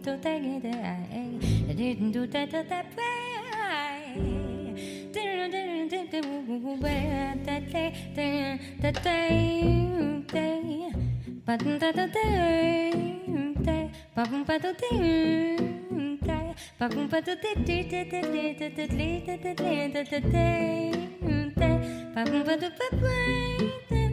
[0.00, 0.74] didn't do that get
[1.68, 3.34] I didn't do that that way
[5.12, 6.20] didn't didn't did the
[7.44, 10.92] that day that day day
[11.46, 12.90] but that day
[13.62, 15.74] day but but the day
[16.78, 20.20] but but the day day day day day day day day day day day
[23.90, 24.03] day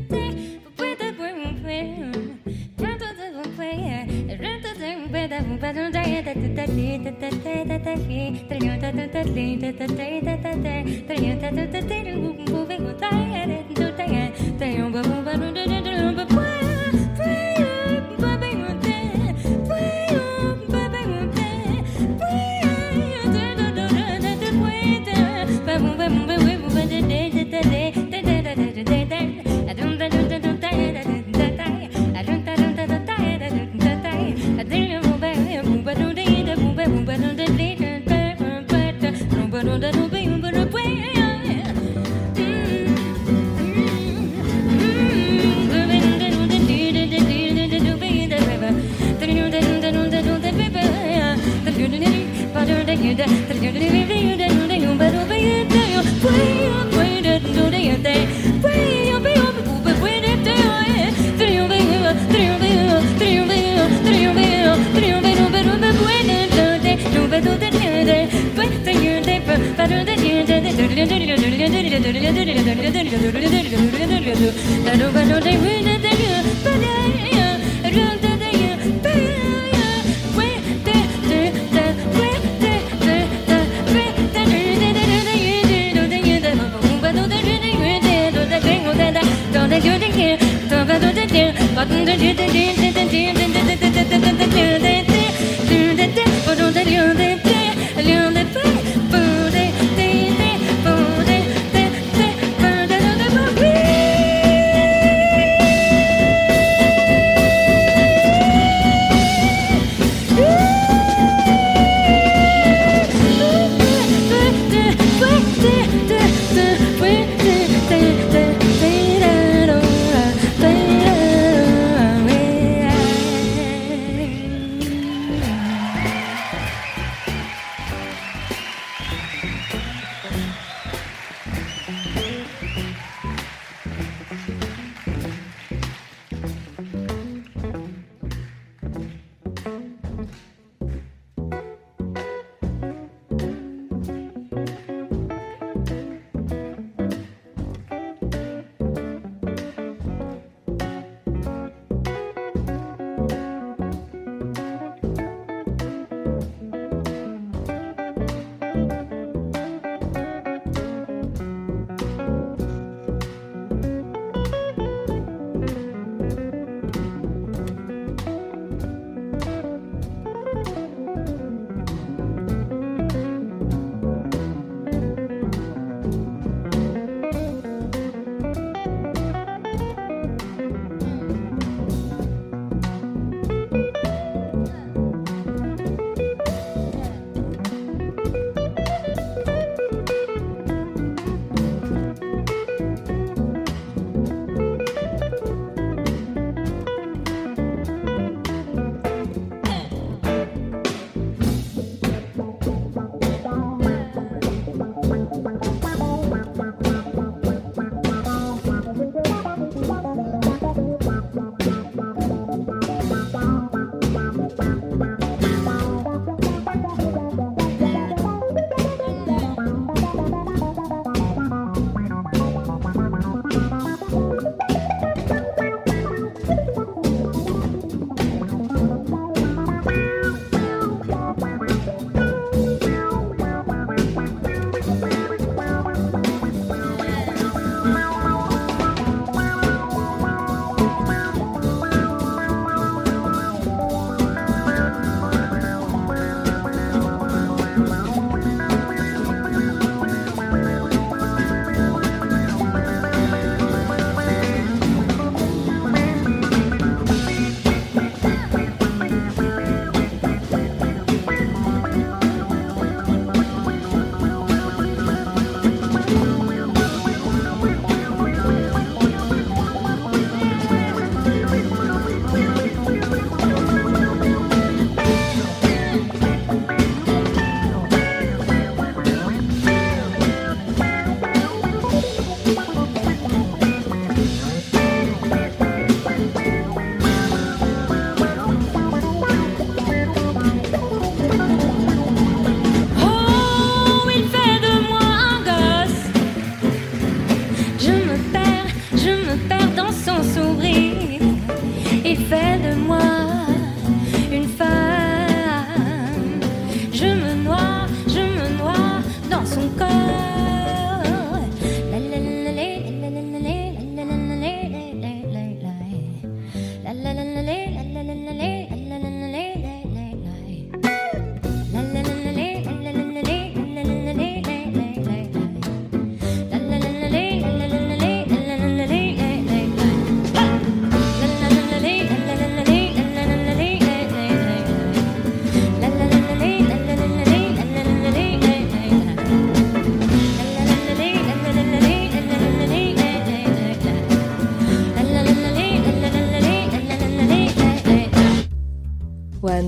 [11.11, 12.50] Trillion,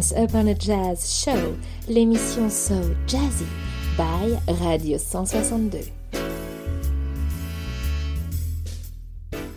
[0.04, 1.56] Once Upon a Jazz Show,
[1.88, 2.76] l'émission So
[3.08, 3.46] Jazzy
[3.96, 5.80] by Radio 162.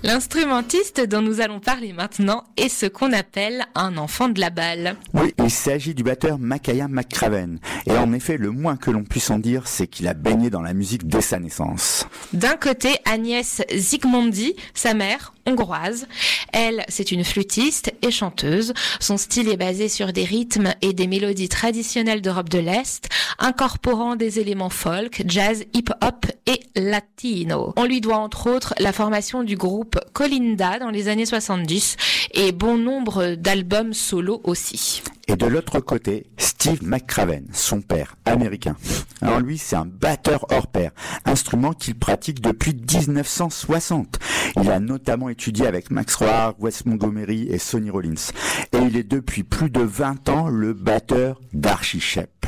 [0.04, 4.96] L'instrumentiste dont nous allons parler maintenant est ce qu'on appelle un enfant de la balle.
[5.14, 7.58] Oui, il s'agit du batteur Makaya McCraven.
[7.86, 10.62] Et en effet, le moins que l'on puisse en dire, c'est qu'il a baigné dans
[10.62, 12.06] la musique dès sa naissance.
[12.32, 16.06] D'un côté, Agnès Zygmondi, sa mère, hongroise.
[16.52, 18.74] Elle, c'est une flûtiste et chanteuse.
[19.00, 24.16] Son style est basé sur des rythmes et des mélodies traditionnelles d'Europe de l'Est, incorporant
[24.16, 27.72] des éléments folk, jazz, hip-hop et latino.
[27.76, 31.96] On lui doit entre autres la formation du groupe Colinda dans les années 70
[32.34, 35.02] et bon nombre d'albums solo aussi.
[35.28, 38.76] Et de l'autre côté, Steve McCraven, son père, américain.
[39.20, 40.92] Alors lui, c'est un batteur hors pair,
[41.24, 44.18] instrument qu'il pratique depuis 1960.
[44.62, 48.30] Il a notamment étudié avec Max Rohr, Wes Montgomery et Sonny Rollins.
[48.72, 52.46] Et il est depuis plus de 20 ans le batteur d'Archie Shepp.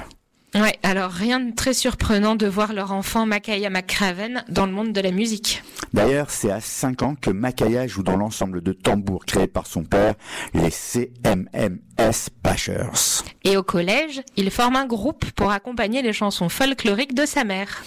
[0.55, 4.93] Ouais, alors rien de très surprenant de voir leur enfant Makaya McCraven dans le monde
[4.95, 5.63] de la musique.
[5.93, 9.85] D'ailleurs, c'est à 5 ans que Makaya joue dans l'ensemble de tambours créé par son
[9.85, 10.15] père,
[10.55, 10.71] les
[12.45, 13.25] Bashers.
[13.45, 17.83] Et au collège, il forme un groupe pour accompagner les chansons folkloriques de sa mère.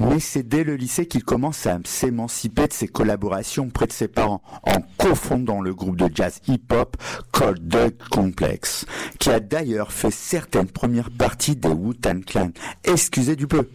[0.00, 4.08] Mais c'est dès le lycée qu'il commence à s'émanciper de ses collaborations près de ses
[4.08, 6.96] parents, en cofondant le groupe de jazz hip-hop
[7.32, 8.86] Cold Dog Complex,
[9.18, 12.50] qui a d'ailleurs fait certaines premières parties des Wu-Tang Clan.
[12.84, 13.68] Excusez du peu.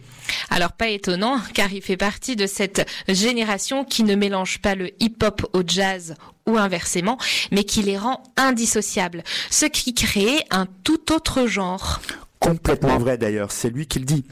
[0.50, 4.90] Alors pas étonnant, car il fait partie de cette génération qui ne mélange pas le
[5.02, 6.14] hip-hop au jazz
[6.46, 7.18] ou inversement,
[7.50, 12.00] mais qui les rend indissociables, ce qui crée un tout autre genre.
[12.38, 14.24] Complètement vrai d'ailleurs, c'est lui qui le dit.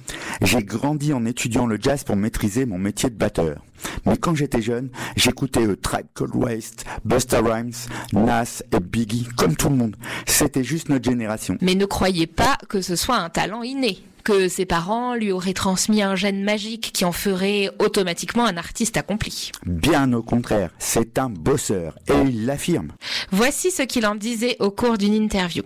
[0.42, 3.64] J'ai grandi en étudiant le jazz pour maîtriser mon métier de batteur.
[4.06, 7.72] Mais quand j'étais jeune, j'écoutais A Tribe Called Waste, Busta Rhymes,
[8.12, 9.96] Nas et Biggie, comme tout le monde.
[10.26, 11.56] C'était juste notre génération.
[11.60, 15.52] Mais ne croyez pas que ce soit un talent inné que ses parents lui auraient
[15.52, 19.52] transmis un gène magique qui en ferait automatiquement un artiste accompli.
[19.66, 22.92] Bien au contraire, c'est un bosseur, et il l'affirme.
[23.30, 25.62] Voici ce qu'il en disait au cours d'une interview.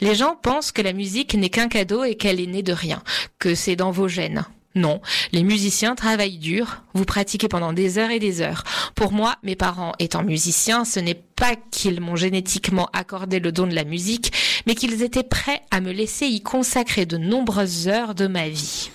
[0.00, 3.02] Les gens pensent que la musique n'est qu'un cadeau et qu'elle est née de rien,
[3.38, 4.44] que c'est dans vos gènes.
[4.74, 8.64] Non, les musiciens travaillent dur, vous pratiquez pendant des heures et des heures.
[8.94, 13.66] Pour moi, mes parents étant musiciens, ce n'est pas qu'ils m'ont génétiquement accordé le don
[13.66, 14.32] de la musique,
[14.64, 18.92] mais qu'ils étaient prêts à me laisser y consacrer de nombreuses heures de ma vie.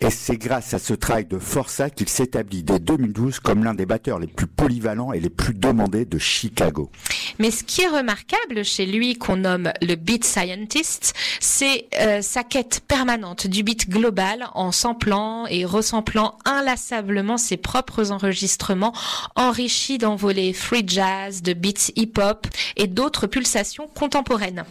[0.00, 3.86] Et c'est grâce à ce travail de forçat qu'il s'établit dès 2012 comme l'un des
[3.86, 6.90] batteurs les plus polyvalents et les plus demandés de Chicago.
[7.38, 12.42] Mais ce qui est remarquable chez lui, qu'on nomme le beat scientist, c'est euh, sa
[12.42, 18.92] quête permanente du beat global en samplant et ressamplant inlassablement ses propres enregistrements
[19.36, 24.64] enrichis d'envolées free jazz, de beats hip-hop et d'autres pulsations contemporaines.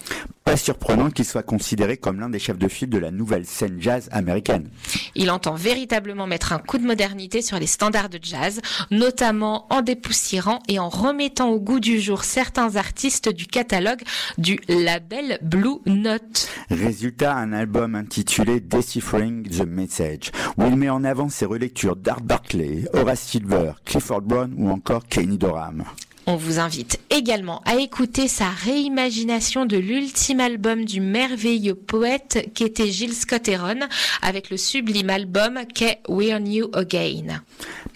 [0.43, 3.77] Pas surprenant qu'il soit considéré comme l'un des chefs de file de la nouvelle scène
[3.79, 4.69] jazz américaine.
[5.15, 8.61] Il entend véritablement mettre un coup de modernité sur les standards de jazz,
[8.91, 14.01] notamment en dépoussiérant et en remettant au goût du jour certains artistes du catalogue
[14.37, 16.49] du label Blue Note.
[16.69, 22.21] Résultat, un album intitulé Deciphering the Message, où il met en avant ses relectures d'Art
[22.21, 25.83] Barclay, Horace Silver, Clifford Brown ou encore Kenny Dorham.
[26.25, 32.87] On vous invite également à écouter sa réimagination de l'ultime album du merveilleux poète qu'était
[32.87, 33.79] Gilles Scott Heron
[34.21, 37.41] avec le sublime album qu'est We're New Again.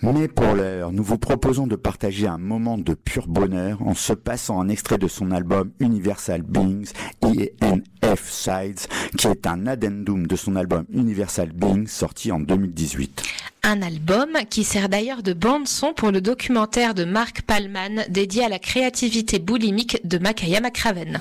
[0.01, 4.11] Mais pour l'heure, nous vous proposons de partager un moment de pur bonheur en se
[4.11, 10.35] passant un extrait de son album Universal Beings, INF Sides, qui est un addendum de
[10.35, 13.23] son album Universal Beings sorti en 2018.
[13.63, 18.49] Un album qui sert d'ailleurs de bande-son pour le documentaire de Mark Palman dédié à
[18.49, 21.19] la créativité boulimique de Makaya McCraven.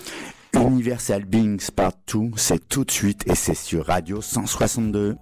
[0.55, 5.17] Universal Beings Part 2, c'est tout de suite et c'est sur Radio 162.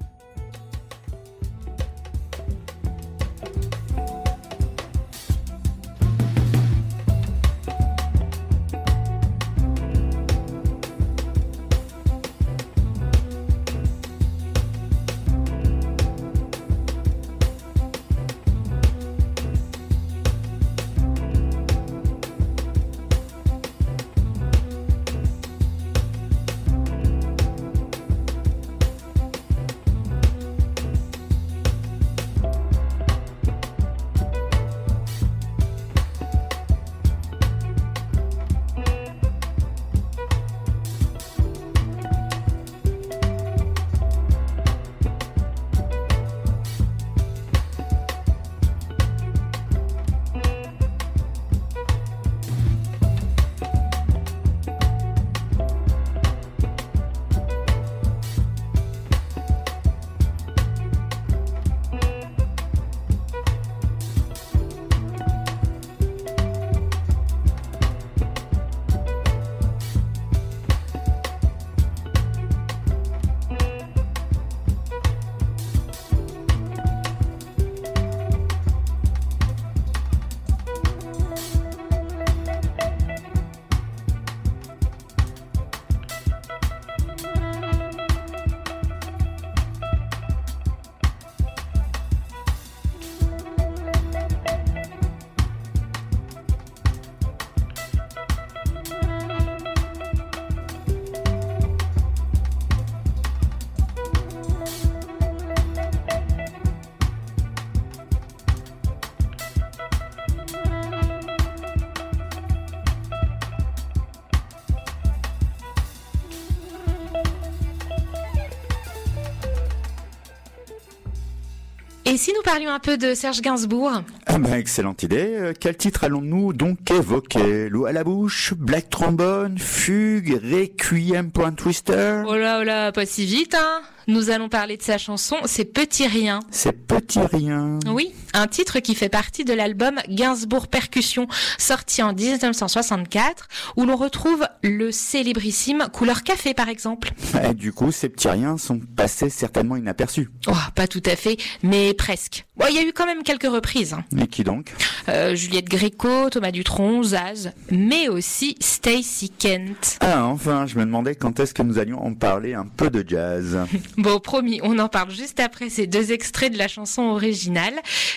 [122.14, 124.04] Et si nous parlions un peu de Serge Gainsbourg?
[124.26, 125.34] Ah ben, excellente idée.
[125.34, 127.68] Euh, Quel titre allons-nous donc évoquer?
[127.68, 132.22] L'eau à la bouche, Black Trombone, Fugue, Requiem pour un Twister?
[132.28, 135.64] Oh là oh là, pas si vite, hein Nous allons parler de sa chanson C'est
[135.64, 136.38] Petit Rien.
[136.52, 137.80] C'est petit rien.
[137.88, 141.26] Oui, un titre qui fait partie de l'album Gainsbourg Percussion,
[141.58, 147.12] sorti en 1964, où l'on retrouve le célébrissime Couleur Café par exemple.
[147.48, 150.28] Et du coup, ces petits riens sont passés certainement inaperçus.
[150.46, 152.44] Oh, pas tout à fait, mais presque.
[152.56, 153.94] Bon, il y a eu quand même quelques reprises.
[153.94, 154.04] hein.
[154.20, 154.72] Et qui donc?
[155.08, 159.98] Euh, Juliette Gréco, Thomas Dutronc, Zaz, mais aussi Stacy Kent.
[160.00, 163.04] Ah, enfin, je me demandais quand est-ce que nous allions en parler un peu de
[163.08, 163.58] jazz.
[163.98, 167.74] Bon, promis, on en parle juste après ces deux extraits de la chanson originale,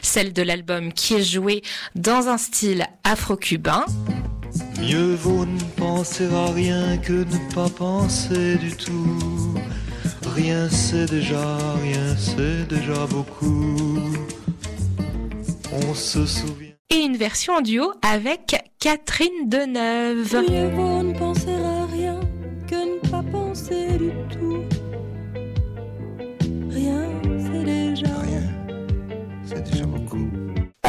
[0.08, 1.62] celle de l'album qui est jouée
[1.96, 3.86] dans un style afro-cubain.
[4.82, 9.54] Mieux vaut ne penser à rien que ne pas penser du tout.
[10.26, 14.00] Rien c'est déjà, rien c'est déjà beaucoup.
[15.74, 16.72] On se souvient.
[16.90, 20.36] Et une version en duo avec Catherine Deneuve.
[20.50, 22.20] Mieux vaut ne penser à rien
[22.68, 24.77] que ne pas penser du tout.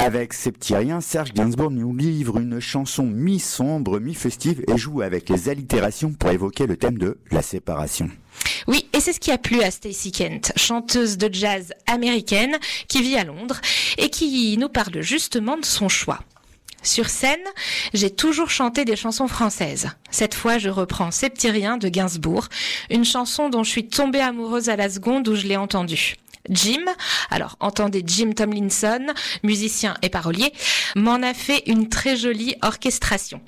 [0.08, 0.32] Avec
[0.70, 6.30] riens, Serge Gainsbourg nous livre une chanson mi-sombre, mi-festive et joue avec les allitérations pour
[6.30, 8.08] évoquer le thème de la séparation.
[8.68, 12.56] Oui, et c'est ce qui a plu à Stacy Kent, chanteuse de jazz américaine
[12.88, 13.60] qui vit à Londres
[13.98, 16.20] et qui nous parle justement de son choix.
[16.82, 17.44] Sur scène,
[17.92, 19.90] j'ai toujours chanté des chansons françaises.
[20.10, 21.10] Cette fois, je reprends
[21.44, 22.48] riens de Gainsbourg,
[22.88, 26.14] une chanson dont je suis tombée amoureuse à la seconde où je l'ai entendue.
[26.48, 26.84] Jim,
[27.30, 29.06] alors entendez Jim Tomlinson,
[29.42, 30.52] musicien et parolier,
[30.96, 33.40] m'en a fait une très jolie orchestration,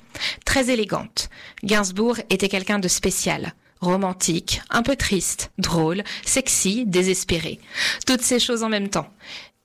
[0.45, 1.29] très élégante.
[1.63, 7.59] Gainsbourg était quelqu'un de spécial, romantique, un peu triste, drôle, sexy, désespéré.
[8.05, 9.07] Toutes ces choses en même temps.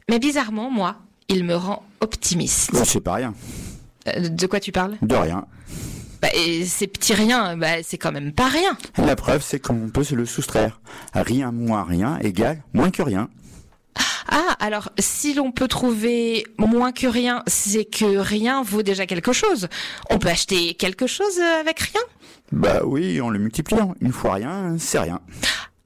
[0.09, 0.97] Mais bizarrement, moi,
[1.29, 2.71] il me rend optimiste.
[2.85, 3.35] C'est pas rien.
[4.09, 4.97] Euh, De quoi tu parles?
[5.03, 5.47] De rien.
[6.27, 8.77] Bah, et Ces petits riens, bah, c'est quand même pas rien.
[8.99, 10.81] La preuve, c'est qu'on peut se le soustraire.
[11.15, 13.29] Rien moins rien égale moins que rien.
[14.29, 19.33] Ah, alors si l'on peut trouver moins que rien, c'est que rien vaut déjà quelque
[19.33, 19.69] chose.
[20.11, 22.01] On peut acheter quelque chose avec rien?
[22.53, 23.95] Bah oui, en le multipliant.
[24.01, 25.21] Une fois rien, c'est rien.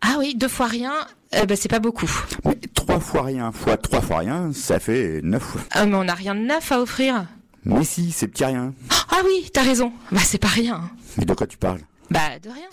[0.01, 0.95] Ah oui, deux fois rien,
[1.35, 2.11] euh, bah, c'est pas beaucoup.
[2.47, 5.57] Mais trois fois rien fois trois fois rien, ça fait neuf.
[5.73, 7.27] Ah, mais on n'a rien de neuf à offrir.
[7.65, 8.73] Mais si, c'est petit rien.
[9.11, 9.93] Ah oui, t'as raison.
[10.11, 10.91] Bah c'est pas rien.
[11.19, 11.81] Mais de quoi tu parles?
[12.11, 12.69] Bah de rien.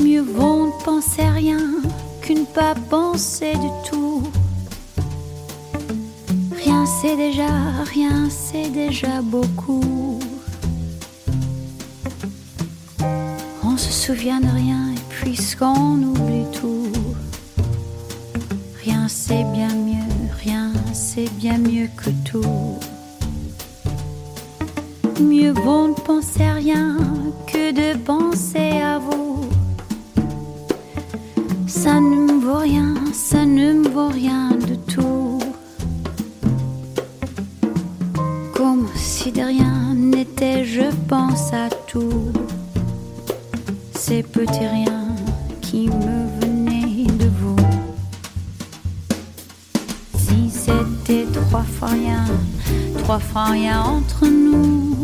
[0.00, 1.60] Mieux vaut ne penser à rien
[2.22, 4.22] que ne pas penser du tout.
[6.56, 7.48] Rien c'est déjà,
[7.84, 10.18] rien c'est déjà beaucoup.
[14.10, 16.90] Souvient de rien et puisqu'on oublie tout.
[18.82, 22.80] Rien c'est bien mieux, rien c'est bien mieux que tout.
[25.20, 26.96] Mieux vaut ne penser à rien
[27.46, 29.44] que de penser à vous.
[31.68, 35.38] Ça ne me vaut rien, ça ne me vaut rien de tout.
[38.54, 42.32] Comme si de rien n'était, je pense à tout.
[44.10, 45.14] Ces petits riens
[45.60, 47.54] qui me venaient de vous.
[50.18, 52.24] Si c'était trois fois rien,
[53.04, 54.96] trois fois rien entre nous.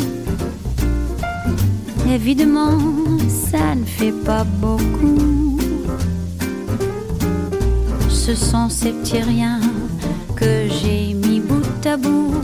[2.11, 2.81] Évidemment,
[3.29, 5.57] ça ne fait pas beaucoup.
[8.09, 9.61] Ce sont ces petits riens
[10.35, 12.35] que j'ai mis bout à bout.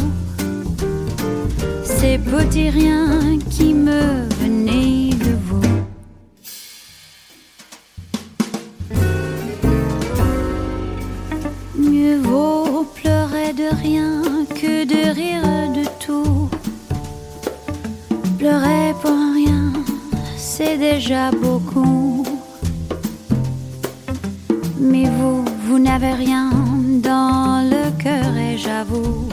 [1.82, 4.31] Ces petits riens qui me
[21.40, 22.24] beaucoup.
[24.78, 26.51] Mais vous, vous n'avez rien
[27.03, 29.28] dans le cœur et j'avoue,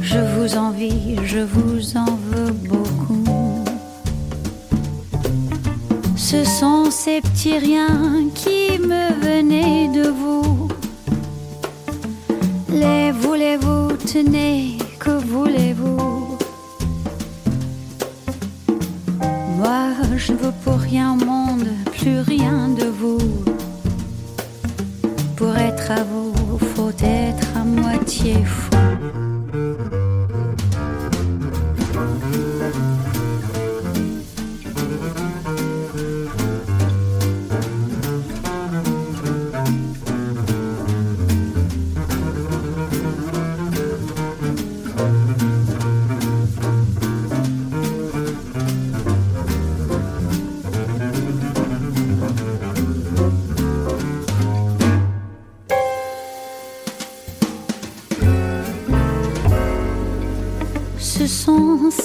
[0.00, 3.64] je vous envie, je vous en veux beaucoup.
[6.16, 10.68] Ce sont ces petits riens qui me venaient de vous.
[12.70, 16.19] Les voulez-vous, tenez, que voulez-vous?
[20.20, 23.18] Je ne veux pour rien au monde, plus rien de vous.
[25.36, 28.69] Pour être à vous, faut être à moitié fou.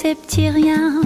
[0.06, 1.02] Ces petits riens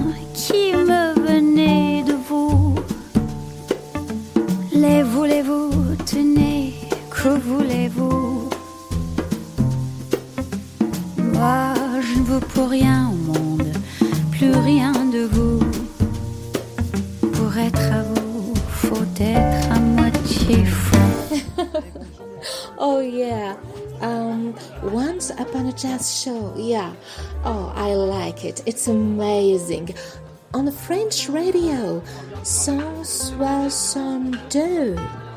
[31.30, 32.02] radio.
[32.44, 35.29] 162.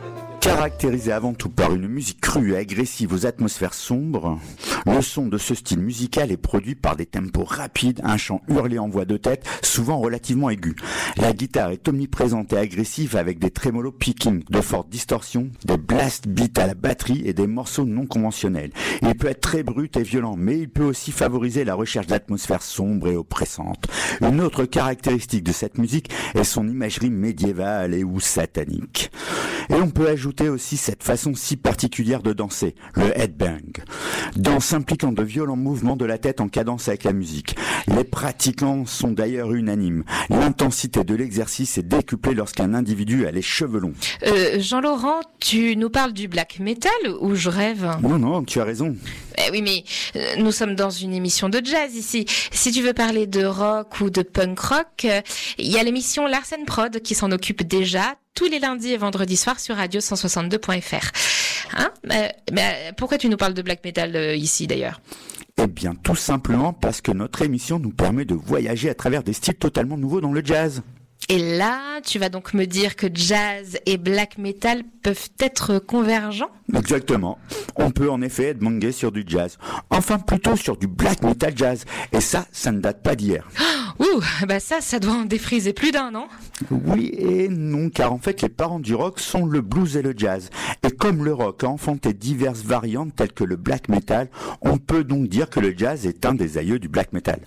[0.43, 4.41] Caractérisé avant tout par une musique crue et agressive aux atmosphères sombres,
[4.87, 8.81] le son de ce style musical est produit par des tempos rapides, un chant hurlé
[8.81, 10.75] en voix de tête, souvent relativement aigu.
[11.17, 16.27] La guitare est omniprésente et agressive avec des trémolos picking, de fortes distorsions, des blast
[16.27, 18.73] beats à la batterie et des morceaux non conventionnels.
[19.03, 22.63] Il peut être très brut et violent, mais il peut aussi favoriser la recherche d'atmosphères
[22.63, 23.87] sombres et oppressantes.
[24.21, 29.13] Une autre caractéristique de cette musique est son imagerie médiévale et ou satanique.
[29.71, 33.85] Et on peut ajouter aussi cette façon si particulière de danser, le headbang.
[34.37, 37.57] Danse impliquant de violents mouvements de la tête en cadence avec la musique.
[37.89, 40.05] Les pratiquants sont d'ailleurs unanimes.
[40.31, 43.95] L'intensité de l'exercice est décuplée lorsqu'un individu a les cheveux longs.
[44.27, 47.89] Euh, Jean-Laurent, tu nous parles du black metal ou je rêve?
[48.03, 48.97] Non, non, tu as raison.
[49.39, 49.85] Eh oui, mais
[50.17, 52.27] euh, nous sommes dans une émission de jazz ici.
[52.51, 55.21] Si tu veux parler de rock ou de punk rock, euh,
[55.59, 59.37] il y a l'émission Larsen Prod qui s'en occupe déjà tous les lundis et vendredis
[59.37, 61.11] soirs sur radio162.fr.
[61.77, 62.35] Hein mais
[62.97, 65.01] pourquoi tu nous parles de black metal euh, ici d'ailleurs?
[65.63, 69.33] Eh bien, tout simplement parce que notre émission nous permet de voyager à travers des
[69.33, 70.83] styles totalement nouveaux dans le jazz.
[71.29, 76.51] Et là, tu vas donc me dire que jazz et black metal peuvent être convergents
[76.75, 77.39] Exactement.
[77.77, 79.59] On peut en effet être mangué sur du jazz.
[79.91, 81.85] Enfin, plutôt sur du black metal jazz.
[82.13, 83.49] Et ça, ça ne date pas d'hier.
[83.99, 86.27] Ouh, bah ça, ça doit en défriser plus d'un, non?
[86.71, 90.15] Oui et non, car en fait, les parents du rock sont le blues et le
[90.17, 90.51] jazz.
[90.83, 94.29] Et comme le rock a enfanté diverses variantes telles que le black metal,
[94.63, 97.41] on peut donc dire que le jazz est un des aïeux du black metal.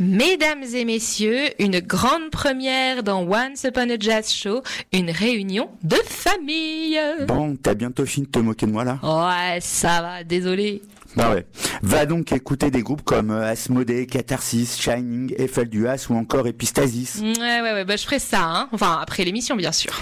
[0.00, 5.96] Mesdames et messieurs, une grande première dans Once Upon a Jazz Show, une réunion de
[6.06, 6.98] famille.
[7.26, 10.82] Bon, t'as bientôt fini de te moquer de moi là Ouais, ça va, désolé.
[11.16, 11.46] Bah ouais.
[11.82, 17.20] Va donc écouter des groupes comme euh, Asmodée, Catharsis, Shining, Eiffel Duas ou encore Epistasis.
[17.20, 18.68] Ouais, ouais, ouais, bah je ferai ça, hein.
[18.72, 19.92] Enfin, après l'émission, bien sûr.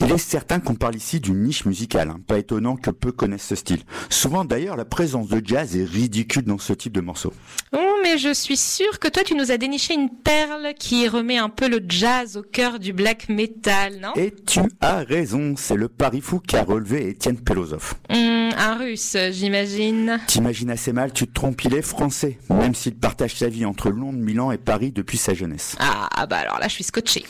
[0.00, 2.20] Il est certain qu'on parle ici d'une niche musicale, hein.
[2.26, 3.80] pas étonnant que peu connaissent ce style.
[4.10, 7.32] Souvent d'ailleurs, la présence de jazz est ridicule dans ce type de morceaux.
[7.72, 11.38] Oh, mais je suis sûre que toi, tu nous as déniché une perle qui remet
[11.38, 14.12] un peu le jazz au cœur du black metal, non?
[14.16, 17.94] Et tu as raison, c'est le pari fou qu'a relevé Étienne Pelosov.
[18.10, 18.16] Hum,
[18.56, 20.20] Un russe, j'imagine.
[20.26, 23.90] T'imagines assez mal, tu te trompes, il est français, même s'il partage sa vie entre
[23.90, 25.76] Londres, Milan et Paris depuis sa jeunesse.
[25.78, 27.24] Ah, bah alors là, je suis scotché.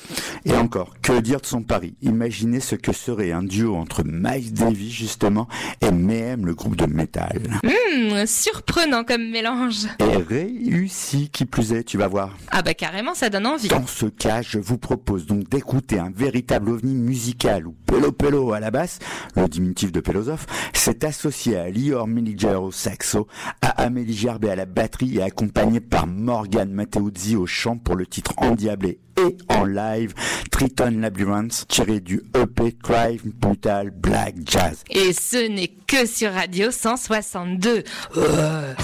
[0.44, 1.94] Et encore, que dire de son pari?
[2.02, 5.48] Imaginez ce que serait un duo entre Miles Davis, justement,
[5.80, 7.40] et Mayhem, le groupe de métal.
[7.64, 9.86] Hum, surprenant comme mélange.
[9.98, 12.36] Et réussi, qui plus est, tu vas voir.
[12.50, 13.68] Ah bah carrément, ça donne envie.
[13.68, 18.52] Dans ce cas, je vous propose donc d'écouter un véritable ovni musical où Pelo Pelo
[18.52, 18.98] à la basse,
[19.36, 23.26] le diminutif de Pelosov, s'est associé à Lior Miniger au saxo,
[23.62, 28.06] à Amélie Gerbet à la batterie et accompagné par Morgan Mateuzzi au chant pour le
[28.06, 30.14] titre endiablé et en live
[30.50, 34.82] Triton Labyrinth tiré du EP Crime Brutal Black Jazz.
[34.90, 37.84] Et ce n'est que sur Radio 162.
[38.16, 38.74] Euh.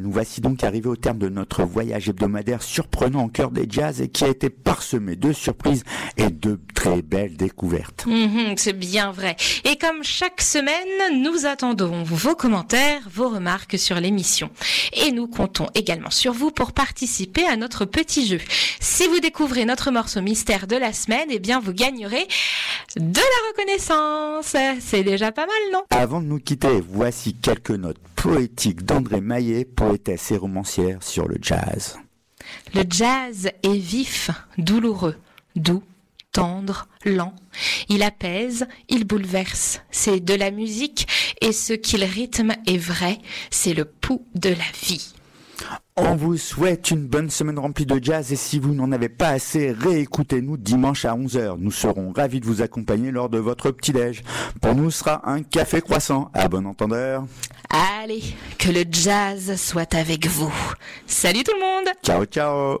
[0.00, 4.00] Nous voici donc arrivés au terme de notre voyage hebdomadaire surprenant au cœur des jazz
[4.00, 5.84] et qui a été parsemé de surprises
[6.16, 8.06] et de très belles découvertes.
[8.06, 9.36] Mhm, c'est bien vrai.
[9.64, 14.50] Et comme chaque semaine, nous attendons vos commentaires, vos remarques sur l'émission.
[14.92, 18.40] Et nous comptons également sur vous pour participer à notre petit jeu.
[18.80, 22.26] Si vous découvrez notre morceau mystère de la semaine, eh bien vous gagnerez
[22.96, 24.56] de la reconnaissance.
[24.80, 25.84] C'est déjà pas mal, non?
[25.90, 31.36] Avant de nous quitter, voici quelques notes poétiques d'André Maillet, poétesse et romancière sur le
[31.40, 31.96] jazz.
[32.74, 35.14] Le jazz est vif, douloureux,
[35.54, 35.84] doux,
[36.32, 37.34] tendre, lent.
[37.88, 39.82] Il apaise, il bouleverse.
[39.90, 41.06] C'est de la musique
[41.40, 43.18] et ce qu'il rythme est vrai,
[43.50, 45.12] c'est le pouls de la vie.
[45.96, 49.28] On vous souhaite une bonne semaine remplie de jazz et si vous n'en avez pas
[49.28, 51.56] assez, réécoutez-nous dimanche à 11h.
[51.58, 54.22] Nous serons ravis de vous accompagner lors de votre petit-déj.
[54.60, 56.30] Pour nous, ce sera un café croissant.
[56.32, 57.26] À bon entendeur.
[57.68, 58.22] Allez,
[58.58, 60.52] que le jazz soit avec vous.
[61.06, 62.80] Salut tout le monde Ciao, ciao